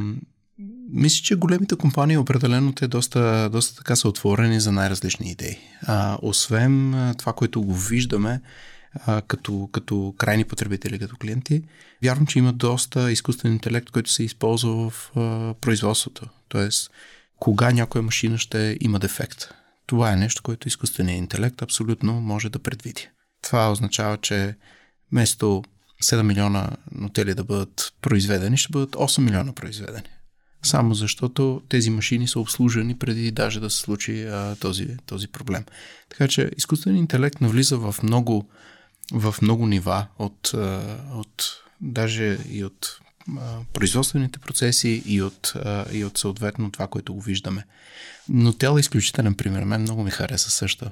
мисля, 0.92 1.24
че 1.24 1.36
големите 1.36 1.76
компании 1.76 2.18
определено 2.18 2.74
те 2.74 2.88
доста, 2.88 3.50
доста 3.52 3.76
така 3.76 3.96
са 3.96 4.08
отворени 4.08 4.60
за 4.60 4.72
най-различни 4.72 5.32
идеи. 5.32 5.58
А, 5.82 6.18
освен 6.22 6.94
това, 7.18 7.34
което 7.34 7.62
го 7.62 7.74
виждаме, 7.74 8.42
а, 8.94 9.22
като, 9.22 9.70
като 9.72 10.16
крайни 10.18 10.44
потребители, 10.44 11.00
като 11.00 11.18
клиенти. 11.18 11.62
Вярвам, 12.04 12.28
че 12.28 12.40
има 12.40 12.54
доста 12.54 13.12
изкуствен 13.12 13.52
интелект, 13.52 13.90
който 13.90 14.12
се 14.12 14.24
използва 14.24 14.90
в 14.90 15.12
а, 15.16 15.54
производството. 15.54 16.30
Тоест, 16.48 16.92
кога 17.40 17.72
някоя 17.72 18.02
машина 18.02 18.38
ще 18.38 18.78
има 18.82 19.00
дефект. 19.00 19.50
Това 19.88 20.14
е 20.14 20.16
нещо, 20.16 20.44
което 20.44 20.68
изкуственият 20.68 21.20
интелект 21.20 21.62
абсолютно 21.62 22.22
може 22.22 22.50
да 22.50 22.60
предвиди. 22.60 23.10
Това 23.42 23.72
означава, 23.72 24.18
че 24.18 24.56
вместо 25.12 25.64
7 26.04 26.22
милиона 26.22 26.70
нотели 26.92 27.34
да 27.34 27.44
бъдат 27.44 27.94
произведени, 28.02 28.58
ще 28.58 28.72
бъдат 28.72 28.96
8 28.96 29.22
милиона 29.22 29.54
произведени. 29.54 30.08
Само 30.64 30.94
защото 30.94 31.62
тези 31.70 31.90
машини 31.90 32.28
са 32.28 32.40
обслужени 32.40 32.98
преди 32.98 33.32
даже 33.32 33.60
да 33.60 33.70
се 33.70 33.80
случи 33.80 34.24
а, 34.24 34.56
този, 34.56 34.88
този 35.06 35.28
проблем. 35.28 35.66
Така 36.10 36.28
че 36.28 36.52
изкуственият 36.58 37.02
интелект 37.02 37.42
навлиза 37.42 37.78
в 37.78 37.96
много 38.04 38.50
в 39.12 39.36
много 39.42 39.68
нива, 39.68 40.08
от, 40.20 40.52
от 41.14 41.44
даже 41.82 42.38
и 42.50 42.64
от 42.64 43.00
производствените 43.74 44.40
процеси 44.40 45.04
и 45.06 45.22
от, 45.22 45.54
и 45.92 46.06
от 46.06 46.18
съответно 46.18 46.72
това, 46.72 46.88
което 46.88 47.14
го 47.14 47.22
виждаме. 47.22 47.66
Но 48.30 48.54
тя 48.54 48.72
е 48.78 48.80
изключителен 48.80 49.36
пример. 49.36 49.64
Мен 49.64 49.82
много 49.82 50.04
ми 50.04 50.12
хареса 50.12 50.50
също. 50.50 50.86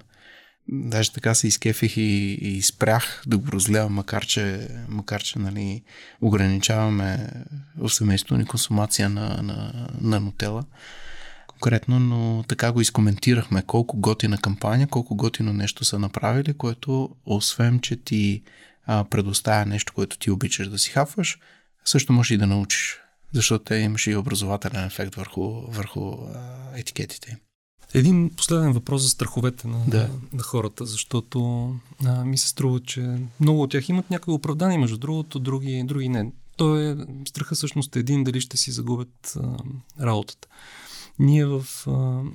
Даже 0.69 1.12
така 1.12 1.36
се 1.36 1.47
изкефих 1.47 1.97
и, 1.97 2.38
и 2.41 2.62
спрях 2.62 3.23
да 3.27 3.38
го 3.38 3.51
разгледам, 3.51 3.93
макар 3.93 4.25
че, 4.25 4.67
макар 4.89 5.23
че 5.23 5.39
нали, 5.39 5.84
ограничаваме 6.21 7.30
в 7.77 7.89
семейството 7.89 8.38
ни 8.38 8.45
консумация 8.45 9.10
на, 9.10 9.41
на, 9.43 9.88
на 10.01 10.19
нотела 10.19 10.63
конкретно, 11.47 11.99
но 11.99 12.43
така 12.47 12.71
го 12.71 12.82
изкоментирахме. 12.82 13.62
Колко 13.62 13.97
готина 13.97 14.38
кампания, 14.38 14.88
колко 14.88 15.15
готино 15.15 15.53
нещо 15.53 15.86
са 15.86 15.99
направили, 15.99 16.53
което 16.53 17.15
освен, 17.25 17.80
че 17.80 17.95
ти 17.95 18.43
а, 18.86 19.03
предоставя 19.03 19.65
нещо, 19.65 19.93
което 19.93 20.17
ти 20.17 20.32
обичаш 20.32 20.67
да 20.67 20.80
си 20.80 20.91
хапваш, 20.91 21.39
също 21.86 22.13
можеш 22.13 22.32
и 22.32 22.38
да 22.38 22.47
научиш, 22.47 22.99
защото 23.34 23.63
те 23.63 23.75
имаш 23.75 24.08
и 24.08 24.15
образователен 24.15 24.86
ефект 24.86 25.15
върху, 25.15 25.51
върху 25.51 26.12
а, 26.12 26.56
етикетите 26.75 27.38
Един 27.93 28.30
последен 28.30 28.71
въпрос 28.71 29.02
за 29.02 29.10
страховете 29.10 29.67
на, 29.67 29.86
да. 29.88 30.10
на 30.34 30.43
хората, 30.43 30.86
защото 30.86 31.69
а, 32.06 32.26
ми 32.26 32.38
се 32.38 32.47
струва, 32.47 32.80
че 32.80 33.17
много 33.39 33.62
от 33.62 33.71
тях 33.71 33.89
имат 33.89 34.10
някакви 34.10 34.32
оправдания, 34.32 34.80
между 34.80 34.97
другото, 34.97 35.39
други, 35.39 35.84
други 35.86 36.10
не. 36.10 36.32
То 36.56 36.80
е 36.80 36.97
страха 37.28 37.56
всъщност 37.56 37.95
е 37.95 38.00
един 38.00 38.23
дали 38.23 38.41
ще 38.41 38.58
си 38.58 38.71
загубят 38.71 39.34
а, 39.36 39.58
работата. 40.06 40.47
Ние 41.19 41.45
в, 41.45 41.65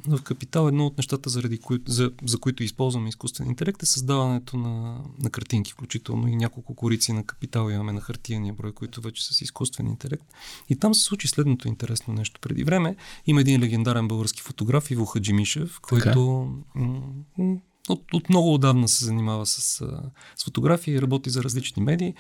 в 0.08 0.22
Капитал 0.24 0.68
едно 0.68 0.86
от 0.86 0.98
нещата, 0.98 1.30
заради 1.30 1.58
кои, 1.58 1.78
за, 1.86 2.12
за 2.24 2.38
които 2.38 2.62
използваме 2.62 3.08
изкуствен 3.08 3.48
интелект 3.48 3.82
е 3.82 3.86
създаването 3.86 4.56
на, 4.56 5.00
на 5.18 5.30
картинки, 5.30 5.72
включително 5.72 6.28
и 6.28 6.36
няколко 6.36 6.74
корици 6.74 7.12
на 7.12 7.24
Капитал 7.24 7.70
имаме 7.70 7.92
на 7.92 8.00
хартияния 8.00 8.54
брой, 8.54 8.72
които 8.72 9.00
вече 9.00 9.26
са 9.26 9.34
с 9.34 9.40
изкуствен 9.40 9.86
интелект. 9.86 10.24
И 10.68 10.76
там 10.76 10.94
се 10.94 11.02
случи 11.02 11.28
следното 11.28 11.68
интересно 11.68 12.14
нещо. 12.14 12.40
Преди 12.40 12.64
време 12.64 12.96
има 13.26 13.40
един 13.40 13.60
легендарен 13.60 14.08
български 14.08 14.42
фотограф 14.42 14.90
Иво 14.90 15.06
Хаджимишев, 15.06 15.80
който 15.80 16.48
м- 16.74 17.60
от, 17.88 18.14
от 18.14 18.28
много 18.28 18.54
отдавна 18.54 18.88
се 18.88 19.04
занимава 19.04 19.46
с, 19.46 19.60
с 20.36 20.44
фотографии, 20.44 21.02
работи 21.02 21.30
за 21.30 21.42
различни 21.42 21.82
медии 21.82 22.14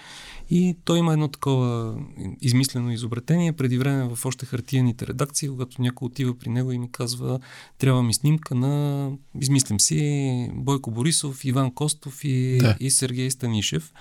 и 0.50 0.76
той 0.84 0.98
има 0.98 1.12
едно 1.12 1.28
такова 1.28 1.96
измислено 2.40 2.92
изобретение. 2.92 3.52
Преди 3.52 3.78
време 3.78 4.14
в 4.14 4.26
още 4.26 4.46
хартияните 4.46 5.06
редакции, 5.06 5.48
когато 5.48 5.82
някой 5.82 6.06
отива 6.06 6.38
при 6.38 6.50
него 6.50 6.72
и 6.72 6.78
ми 6.78 6.92
казва 6.92 7.40
трябва 7.78 8.02
ми 8.02 8.14
снимка 8.14 8.54
на, 8.54 9.10
измислям 9.40 9.80
си, 9.80 10.50
Бойко 10.54 10.90
Борисов, 10.90 11.44
Иван 11.44 11.74
Костов 11.74 12.24
и, 12.24 12.58
да. 12.58 12.76
и 12.80 12.90
Сергей 12.90 13.30
Станишев. 13.30 13.92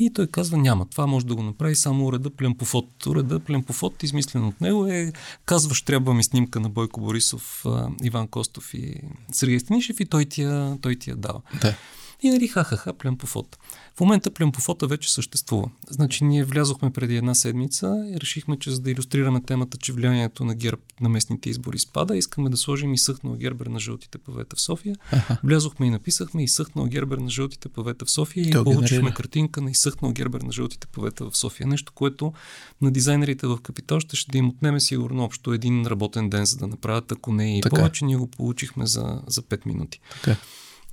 И 0.00 0.12
той 0.12 0.26
казва, 0.26 0.56
няма, 0.56 0.86
това 0.86 1.06
може 1.06 1.26
да 1.26 1.34
го 1.34 1.42
направи 1.42 1.76
само 1.76 2.06
уреда 2.06 2.30
Племпофот. 2.30 3.06
Уреда 3.06 3.40
Племпофот, 3.40 4.02
измислен 4.02 4.44
от 4.44 4.60
него 4.60 4.86
е, 4.86 5.12
казваш, 5.44 5.82
трябва 5.82 6.14
ми 6.14 6.24
снимка 6.24 6.60
на 6.60 6.68
Бойко 6.68 7.00
Борисов, 7.00 7.64
Иван 8.02 8.28
Костов 8.28 8.74
и 8.74 8.94
Сергей 9.32 9.60
Станишев 9.60 10.00
и 10.00 10.06
той 10.06 10.24
ти 10.24 10.42
я, 10.42 10.78
той 10.80 10.97
ти 10.98 11.10
я 11.10 11.16
дава. 11.16 11.40
Да. 11.60 11.74
И 12.22 12.30
нали 12.30 12.48
ха-ха-ха, 12.48 12.92
Племпофот. 12.92 13.58
В 13.96 14.00
момента 14.00 14.30
племпофота 14.30 14.86
вече 14.86 15.12
съществува. 15.12 15.70
Значи 15.90 16.24
ние 16.24 16.44
влязохме 16.44 16.92
преди 16.92 17.16
една 17.16 17.34
седмица 17.34 18.04
и 18.14 18.20
решихме, 18.20 18.58
че 18.58 18.70
за 18.70 18.80
да 18.80 18.90
иллюстрираме 18.90 19.42
темата, 19.42 19.78
че 19.78 19.92
влиянието 19.92 20.44
на 20.44 20.54
ГЕРБ 20.54 20.82
на 21.00 21.08
местните 21.08 21.50
избори 21.50 21.78
спада, 21.78 22.16
искаме 22.16 22.50
да 22.50 22.56
сложим 22.56 22.94
и 22.94 22.98
съхнал 22.98 23.34
гербер 23.34 23.66
на 23.66 23.80
жълтите 23.80 24.18
павета 24.18 24.56
в 24.56 24.60
София. 24.60 24.96
Аха. 25.12 25.38
Влязохме 25.44 25.86
и 25.86 25.90
написахме 25.90 26.44
и 26.44 26.48
съхнал 26.48 26.86
гербер 26.86 27.18
на 27.18 27.30
жълтите 27.30 27.68
павета 27.68 28.04
в 28.04 28.10
София 28.10 28.44
и, 28.44 28.48
и 28.48 28.52
получихме 28.52 29.14
картинка 29.14 29.60
на 29.60 29.70
изсъхнал 29.70 30.12
гербер 30.12 30.40
на 30.40 30.52
жълтите 30.52 30.86
павета 30.86 31.30
в 31.30 31.36
София. 31.36 31.66
Нещо, 31.66 31.92
което 31.92 32.32
на 32.80 32.90
дизайнерите 32.90 33.46
в 33.46 33.58
Капитал 33.62 34.00
ще, 34.00 34.16
ще 34.16 34.38
им 34.38 34.48
отнеме 34.48 34.80
сигурно 34.80 35.24
общо 35.24 35.52
един 35.52 35.86
работен 35.86 36.30
ден, 36.30 36.44
за 36.44 36.56
да 36.56 36.66
направят, 36.66 37.12
ако 37.12 37.32
не 37.32 37.58
и 37.58 37.60
така. 37.60 37.76
повече, 37.76 38.04
ние 38.04 38.16
го 38.16 38.26
получихме 38.26 38.86
за, 38.86 39.22
за 39.26 39.42
5 39.42 39.66
минути. 39.66 40.00
Така. 40.22 40.36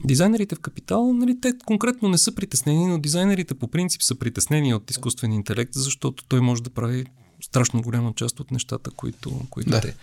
Дизайнерите 0.04 0.56
в 0.56 0.60
Капитал, 0.60 1.14
нали, 1.14 1.42
те 1.42 1.54
конкретно 1.66 2.10
не 2.10 2.18
са 2.18 2.36
притеснени, 2.36 2.88
но 2.88 3.00
дизайнерите 3.00 3.54
по 3.54 3.68
принцип 3.68 4.02
са 4.02 4.16
притеснени 4.16 4.74
от 4.74 4.92
изкуствен 4.92 5.32
интелект, 5.32 5.74
защото 5.74 6.24
той 6.24 6.42
може 6.42 6.64
да 6.64 6.70
прави 6.70 7.06
страшно 7.44 7.82
голяма 7.82 8.14
част 8.14 8.40
от 8.40 8.52
нещата, 8.52 8.92
които, 8.92 9.42
които 9.50 9.70
да. 9.70 9.82
те. 9.82 9.96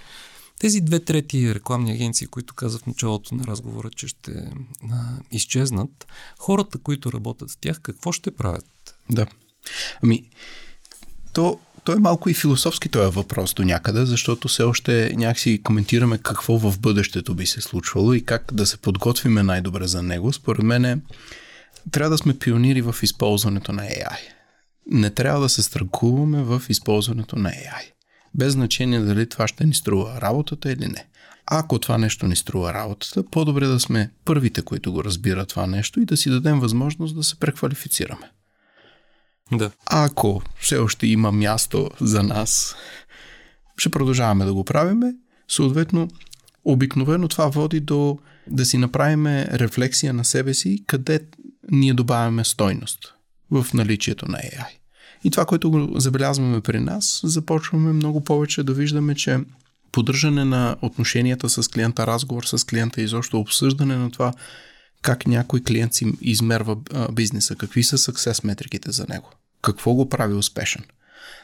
Тези 0.59 0.81
две 0.81 1.01
трети 1.01 1.55
рекламни 1.55 1.93
агенции, 1.93 2.27
които 2.27 2.55
казах 2.55 2.83
в 2.83 2.87
началото 2.87 3.35
на 3.35 3.45
разговора, 3.45 3.91
че 3.91 4.09
ще 4.09 4.33
а, 4.91 5.19
изчезнат, 5.31 6.07
хората, 6.39 6.79
които 6.79 7.13
работят 7.13 7.51
в 7.51 7.57
тях, 7.61 7.81
какво 7.81 8.13
ще 8.13 8.31
правят? 8.31 8.95
Да. 9.11 9.27
Ами, 10.03 10.29
то 11.33 11.61
той 11.85 11.97
е 11.97 12.01
малко 12.01 12.31
и 12.31 12.35
философски 12.35 12.89
този 12.89 13.17
въпрос 13.17 13.55
до 13.55 13.65
някъде, 13.65 14.05
защото 14.05 14.49
все 14.49 14.63
още 14.63 15.13
някакси 15.17 15.63
коментираме 15.63 16.19
какво 16.19 16.59
в 16.59 16.81
бъдещето 16.81 17.35
би 17.35 17.47
се 17.47 17.61
случвало 17.61 18.13
и 18.13 18.25
как 18.25 18.51
да 18.53 18.67
се 18.67 18.77
подготвиме 18.77 19.43
най-добре 19.43 19.87
за 19.87 20.03
него. 20.03 20.33
Според 20.33 20.63
мен 20.63 21.03
трябва 21.91 22.11
да 22.11 22.19
сме 22.19 22.39
пионири 22.39 22.83
в 22.83 22.95
използването 23.03 23.73
на 23.73 23.83
AI. 23.83 24.19
Не 24.91 25.11
трябва 25.11 25.41
да 25.41 25.49
се 25.49 25.63
страхуваме 25.63 26.43
в 26.43 26.63
използването 26.69 27.37
на 27.37 27.51
AI. 27.51 27.93
Без 28.35 28.53
значение 28.53 29.01
дали 29.01 29.29
това 29.29 29.49
ще 29.49 29.65
ни 29.65 29.75
струва 29.75 30.21
работата 30.21 30.73
или 30.73 30.87
не. 30.87 31.07
Ако 31.47 31.79
това 31.79 31.99
нещо 31.99 32.27
ни 32.27 32.37
струва 32.37 32.75
работата, 32.75 33.23
по-добре 33.31 33.67
да 33.67 33.81
сме 33.81 34.11
първите, 34.25 34.63
които 34.63 34.93
го 34.93 35.05
разбират 35.05 35.49
това 35.49 35.67
нещо 35.67 36.01
и 36.01 36.05
да 36.05 36.17
си 36.17 36.31
дадем 36.31 36.61
възможност 36.61 37.17
да 37.17 37.23
се 37.23 37.39
преквалифицираме. 37.39 38.31
Да. 39.59 39.71
Ако 39.87 40.43
все 40.61 40.77
още 40.77 41.07
има 41.07 41.33
място 41.33 41.91
за 42.01 42.23
нас, 42.23 42.77
ще 43.77 43.89
продължаваме 43.89 44.45
да 44.45 44.55
го 44.55 44.65
правиме. 44.65 45.15
Съответно, 45.49 46.09
обикновено 46.65 47.29
това 47.29 47.49
води 47.49 47.81
до 47.81 48.19
да 48.47 48.65
си 48.65 48.79
направим 48.79 49.27
рефлексия 49.27 50.15
на 50.15 50.25
себе 50.25 50.55
си, 50.55 50.85
къде 50.87 51.21
ние 51.71 51.95
добавяме 51.95 52.45
стойност 52.45 53.15
в 53.51 53.67
наличието 53.75 54.31
на 54.31 54.39
AI. 54.39 54.67
И 55.25 55.31
това, 55.31 55.45
което 55.45 55.71
го 55.71 56.01
забелязваме 56.01 56.61
при 56.61 56.81
нас, 56.81 57.21
започваме 57.25 57.93
много 57.93 58.25
повече 58.25 58.63
да 58.63 58.75
виждаме, 58.75 59.15
че 59.15 59.39
поддържане 59.93 60.45
на 60.45 60.77
отношенията 60.83 61.49
с 61.49 61.69
клиента, 61.69 62.07
разговор 62.07 62.45
с 62.45 62.67
клиента, 62.67 63.03
изобщо 63.03 63.41
обсъждане 63.41 63.97
на 63.97 64.11
това 64.11 64.33
как 65.03 65.27
някой 65.27 65.63
клиент 65.63 65.95
си 65.95 66.13
измерва 66.21 66.77
бизнеса, 67.13 67.57
какви 67.57 67.85
са 67.85 67.99
съксес 67.99 68.45
метриките 68.45 68.93
за 68.93 69.07
него, 69.09 69.31
какво 69.63 69.95
го 69.95 70.09
прави 70.09 70.35
успешен. 70.35 70.85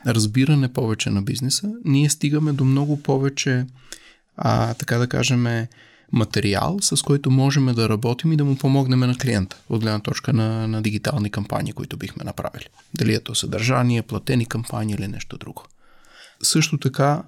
Разбиране 0.07 0.73
повече 0.73 1.11
на 1.11 1.23
бизнеса, 1.23 1.73
ние 1.85 2.11
стигаме 2.11 2.53
до 2.53 2.65
много 2.65 3.03
повече, 3.03 3.67
а, 4.37 4.75
така 4.75 4.99
да 4.99 5.09
кажем, 5.09 5.67
материал, 6.13 6.79
с 6.81 7.03
който 7.03 7.31
можем 7.31 7.75
да 7.75 7.89
работим 7.89 8.33
и 8.33 8.37
да 8.37 8.45
му 8.45 8.57
помогнем 8.57 9.01
на 9.01 9.19
клиента 9.19 9.57
от 9.69 9.81
гледна 9.81 10.01
точка 10.01 10.33
на, 10.33 10.69
на 10.69 10.83
дигитални 10.83 11.31
кампании, 11.31 11.73
които 11.73 11.97
бихме 11.97 12.25
направили. 12.25 12.67
Дали 12.95 13.15
е 13.15 13.21
то 13.21 13.35
съдържание, 13.35 14.03
платени 14.03 14.47
кампании 14.47 14.95
или 14.95 15.09
нещо 15.09 15.39
друго. 15.39 15.65
Също 16.43 16.79
така, 16.79 17.23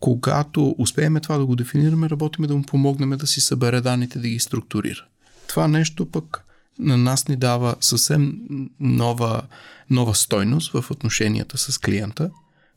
когато 0.00 0.74
успеем 0.78 1.18
това 1.22 1.38
да 1.38 1.46
го 1.46 1.56
дефинираме, 1.56 2.10
работиме 2.10 2.46
да 2.46 2.56
му 2.56 2.62
помогнем 2.62 3.10
да 3.10 3.26
си 3.26 3.40
събере 3.40 3.80
данните, 3.80 4.18
да 4.18 4.28
ги 4.28 4.38
структурира. 4.38 5.04
Това 5.46 5.68
нещо 5.68 6.10
пък 6.10 6.44
на 6.78 6.96
нас 6.96 7.28
ни 7.28 7.36
дава 7.36 7.76
съвсем 7.80 8.38
нова, 8.80 9.42
нова 9.90 10.14
стойност 10.14 10.72
в 10.72 10.90
отношенията 10.90 11.58
с 11.58 11.78
клиента, 11.78 12.30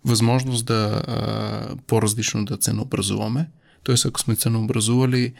възможност 0.05 0.65
да 0.65 1.03
а, 1.07 1.75
по-различно 1.87 2.45
да 2.45 2.57
ценообразуваме. 2.57 3.49
Тоест, 3.83 4.05
ако 4.05 4.19
сме 4.19 4.35
ценообразували 4.35 5.33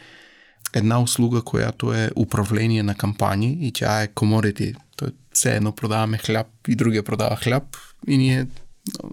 една 0.74 1.02
услуга, 1.02 1.42
която 1.42 1.92
е 1.92 2.10
управление 2.16 2.82
на 2.82 2.94
кампании 2.94 3.58
и 3.60 3.72
тя 3.72 4.02
е 4.02 4.08
commodity, 4.08 4.76
то 4.96 5.06
все 5.32 5.56
едно 5.56 5.72
продаваме 5.72 6.18
хляб 6.18 6.46
и 6.68 6.76
другия 6.76 7.02
продава 7.02 7.36
хляб 7.36 7.76
и 8.06 8.16
ние 8.16 8.46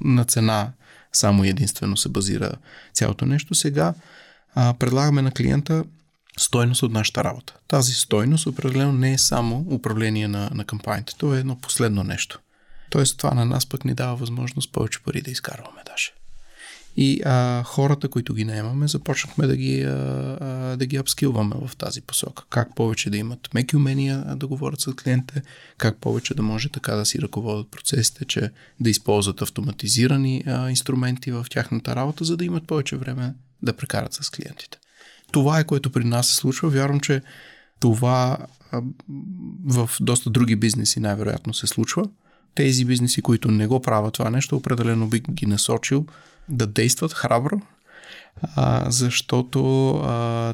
на 0.02 0.26
цена 0.26 0.72
само 1.14 1.44
единствено 1.44 1.98
се 1.98 2.10
базира 2.10 2.52
цялото 2.94 3.26
нещо. 3.26 3.56
Сега 3.56 3.94
а, 4.56 4.74
предлагаме 4.74 5.22
на 5.22 5.32
клиента 5.32 5.84
стойност 6.39 6.84
от 6.84 6.91
нашата 6.91 7.23
работа. 7.23 7.56
Тази 7.67 7.93
стойност 7.93 8.47
определено 8.47 8.91
не 8.91 9.13
е 9.13 9.17
само 9.17 9.65
управление 9.69 10.28
на, 10.28 10.49
на 10.54 10.65
кампаниите. 10.65 11.13
То 11.17 11.36
е 11.36 11.39
едно 11.39 11.56
последно 11.56 12.04
нещо. 12.04 12.39
Тоест 12.89 13.17
това 13.17 13.32
на 13.32 13.45
нас 13.45 13.65
пък 13.65 13.86
ни 13.86 13.93
дава 13.93 14.15
възможност 14.15 14.71
повече 14.71 15.04
пари 15.04 15.21
да 15.21 15.32
изкарваме 15.32 15.82
даже. 15.86 16.12
И 16.97 17.21
а, 17.25 17.63
хората, 17.63 18.10
които 18.10 18.34
ги 18.34 18.45
наемаме, 18.45 18.88
започнахме 18.88 19.47
да 19.47 19.58
ги, 19.58 19.82
а, 19.84 19.88
а, 20.41 20.78
да 20.78 20.86
ги 20.86 20.97
апскилваме 20.97 21.56
в 21.67 21.75
тази 21.75 22.02
посока. 22.02 22.43
Как 22.49 22.75
повече 22.75 23.10
да 23.10 23.17
имат 23.17 23.54
меки 23.54 23.75
умения 23.75 24.36
да 24.36 24.47
говорят 24.47 24.82
с 24.82 24.93
клиентите, 24.93 25.41
как 25.78 25.97
повече 25.97 26.34
да 26.34 26.41
може 26.41 26.69
така 26.69 26.95
да 26.95 27.06
си 27.06 27.21
ръководят 27.21 27.71
процесите, 27.71 28.25
че 28.25 28.52
да 28.80 28.89
използват 28.89 29.41
автоматизирани 29.41 30.43
а, 30.47 30.69
инструменти 30.69 31.32
в 31.32 31.45
тяхната 31.49 31.95
работа, 31.95 32.25
за 32.25 32.38
да 32.38 32.45
имат 32.45 32.67
повече 32.67 32.97
време 32.97 33.34
да 33.62 33.73
прекарат 33.73 34.13
с 34.13 34.30
клиентите. 34.30 34.78
Това 35.32 35.60
е 35.60 35.63
което 35.63 35.92
при 35.92 36.04
нас 36.04 36.28
се 36.28 36.36
случва. 36.36 36.70
Вярвам, 36.70 37.00
че 37.00 37.22
това 37.80 38.38
в 39.65 39.89
доста 40.02 40.30
други 40.30 40.56
бизнеси 40.56 41.00
най-вероятно 41.00 41.54
се 41.54 41.68
случва. 41.68 42.10
Тези 42.56 42.86
бизнеси, 42.86 43.22
които 43.22 43.52
не 43.52 43.68
го 43.68 43.82
правят 43.82 44.13
това 44.13 44.30
нещо, 44.30 44.56
определено 44.56 45.08
би 45.08 45.20
ги 45.20 45.46
насочил 45.46 46.06
да 46.50 46.68
действат 46.68 47.13
храбро, 47.13 47.62
защото 48.88 49.60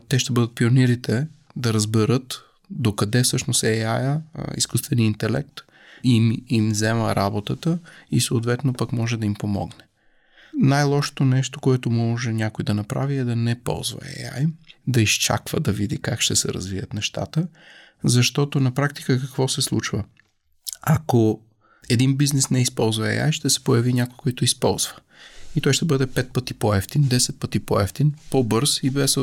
те 0.09 0.19
ще 0.19 0.33
бъдат 0.33 0.55
пионирите 0.55 1.27
да 1.55 1.73
разберат 1.73 2.41
докъде 2.69 3.23
всъщност 3.23 3.63
AI, 3.63 4.19
изкуственият 4.57 5.13
интелект, 5.13 5.61
им, 6.03 6.43
им 6.47 6.69
взема 6.69 7.15
работата 7.15 7.79
и 8.11 8.21
съответно 8.21 8.73
пък 8.73 8.91
може 8.91 9.17
да 9.17 9.25
им 9.25 9.35
помогне. 9.35 9.83
Най-лошото 10.57 11.25
нещо, 11.25 11.59
което 11.59 11.89
може 11.89 12.33
някой 12.33 12.65
да 12.65 12.73
направи 12.73 13.17
е 13.17 13.23
да 13.23 13.35
не 13.35 13.63
ползва 13.63 13.99
AI, 13.99 14.49
да 14.87 15.01
изчаква 15.01 15.59
да 15.59 15.71
види 15.71 15.97
как 15.97 16.21
ще 16.21 16.35
се 16.35 16.49
развият 16.49 16.93
нещата, 16.93 17.47
защото 18.03 18.59
на 18.59 18.71
практика 18.71 19.21
какво 19.21 19.47
се 19.47 19.61
случва? 19.61 20.03
Ако 20.81 21.41
един 21.89 22.17
бизнес 22.17 22.49
не 22.49 22.61
използва 22.61 23.05
AI, 23.05 23.31
ще 23.31 23.49
се 23.49 23.63
появи 23.63 23.93
някой, 23.93 24.15
който 24.17 24.43
използва 24.43 24.93
и 25.55 25.61
той 25.61 25.73
ще 25.73 25.85
бъде 25.85 26.07
5 26.07 26.31
пъти 26.31 26.53
по-ефтин, 26.53 27.03
10 27.03 27.39
пъти 27.39 27.59
по-ефтин, 27.59 28.13
по-бърз 28.29 28.79
и 28.83 28.89
без 28.89 29.17
е, 29.17 29.21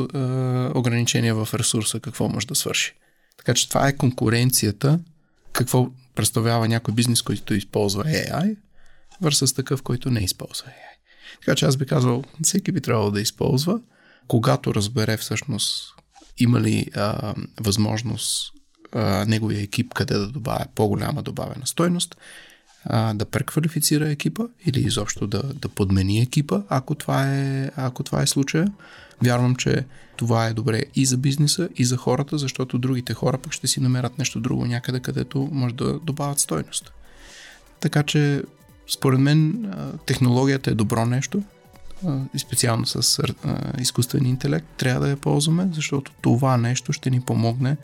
ограничения 0.75 1.35
в 1.35 1.53
ресурса 1.53 1.99
какво 1.99 2.29
може 2.29 2.47
да 2.47 2.55
свърши. 2.55 2.93
Така 3.37 3.53
че 3.53 3.69
това 3.69 3.87
е 3.87 3.97
конкуренцията, 3.97 4.99
какво 5.53 5.89
представлява 6.15 6.67
някой 6.67 6.93
бизнес, 6.93 7.21
който 7.21 7.53
използва 7.53 8.03
AI, 8.03 8.55
versus 9.23 9.55
такъв, 9.55 9.81
който 9.81 10.11
не 10.11 10.19
използва 10.19 10.67
AI. 10.67 10.92
Така 11.39 11.55
че 11.55 11.65
аз 11.65 11.77
би 11.77 11.85
казал, 11.85 12.23
всеки 12.43 12.71
би 12.71 12.81
трябвало 12.81 13.11
да 13.11 13.21
използва, 13.21 13.79
когато 14.27 14.75
разбере 14.75 15.17
всъщност 15.17 15.93
има 16.37 16.61
ли 16.61 16.85
а, 16.95 17.33
възможност 17.59 18.53
а, 18.91 19.25
неговия 19.25 19.61
екип 19.61 19.93
къде 19.93 20.13
да 20.13 20.27
добавя 20.27 20.65
по-голяма 20.75 21.21
добавена 21.21 21.67
стойност 21.67 22.15
а, 22.85 23.13
да 23.13 23.25
преквалифицира 23.25 24.09
екипа 24.09 24.43
или 24.65 24.79
изобщо 24.79 25.27
да, 25.27 25.43
да 25.43 25.69
подмени 25.69 26.21
екипа, 26.21 26.61
ако 26.69 26.95
това, 26.95 27.35
е, 27.35 27.71
ако 27.75 28.03
това 28.03 28.21
е 28.21 28.27
случая. 28.27 28.67
Вярвам, 29.23 29.55
че 29.55 29.85
това 30.15 30.47
е 30.47 30.53
добре 30.53 30.83
и 30.95 31.05
за 31.05 31.17
бизнеса, 31.17 31.69
и 31.75 31.85
за 31.85 31.97
хората, 31.97 32.37
защото 32.37 32.77
другите 32.77 33.13
хора 33.13 33.37
пък 33.37 33.53
ще 33.53 33.67
си 33.67 33.79
намерят 33.79 34.17
нещо 34.17 34.39
друго 34.39 34.65
някъде, 34.65 34.99
където 34.99 35.49
може 35.51 35.75
да 35.75 35.99
добавят 35.99 36.39
стойност. 36.39 36.91
Така 37.79 38.03
че, 38.03 38.43
според 38.87 39.19
мен, 39.19 39.73
технологията 40.05 40.71
е 40.71 40.73
добро 40.73 41.05
нещо, 41.05 41.43
и 42.33 42.39
специално 42.39 42.85
с 42.85 43.23
изкуствен 43.79 44.25
интелект, 44.25 44.65
трябва 44.77 45.05
да 45.05 45.09
я 45.09 45.17
ползваме, 45.17 45.69
защото 45.73 46.11
това 46.21 46.57
нещо 46.57 46.93
ще 46.93 47.09
ни 47.09 47.21
помогне 47.21 47.77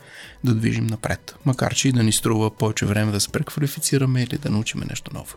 да 0.44 0.54
движим 0.54 0.86
напред. 0.86 1.34
Макар, 1.44 1.74
че 1.74 1.88
и 1.88 1.92
да 1.92 2.02
ни 2.02 2.12
струва 2.12 2.50
повече 2.50 2.86
време 2.86 3.12
да 3.12 3.20
се 3.20 3.28
преквалифицираме 3.28 4.22
или 4.22 4.38
да 4.38 4.50
научим 4.50 4.82
нещо 4.88 5.10
ново. 5.14 5.34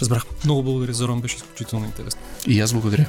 Разбрах. 0.00 0.24
Много 0.44 0.62
благодаря, 0.62 0.92
Зоран, 0.92 1.20
беше 1.20 1.36
изключително 1.36 1.86
интересно. 1.86 2.20
И 2.46 2.60
аз 2.60 2.72
благодаря. 2.72 3.06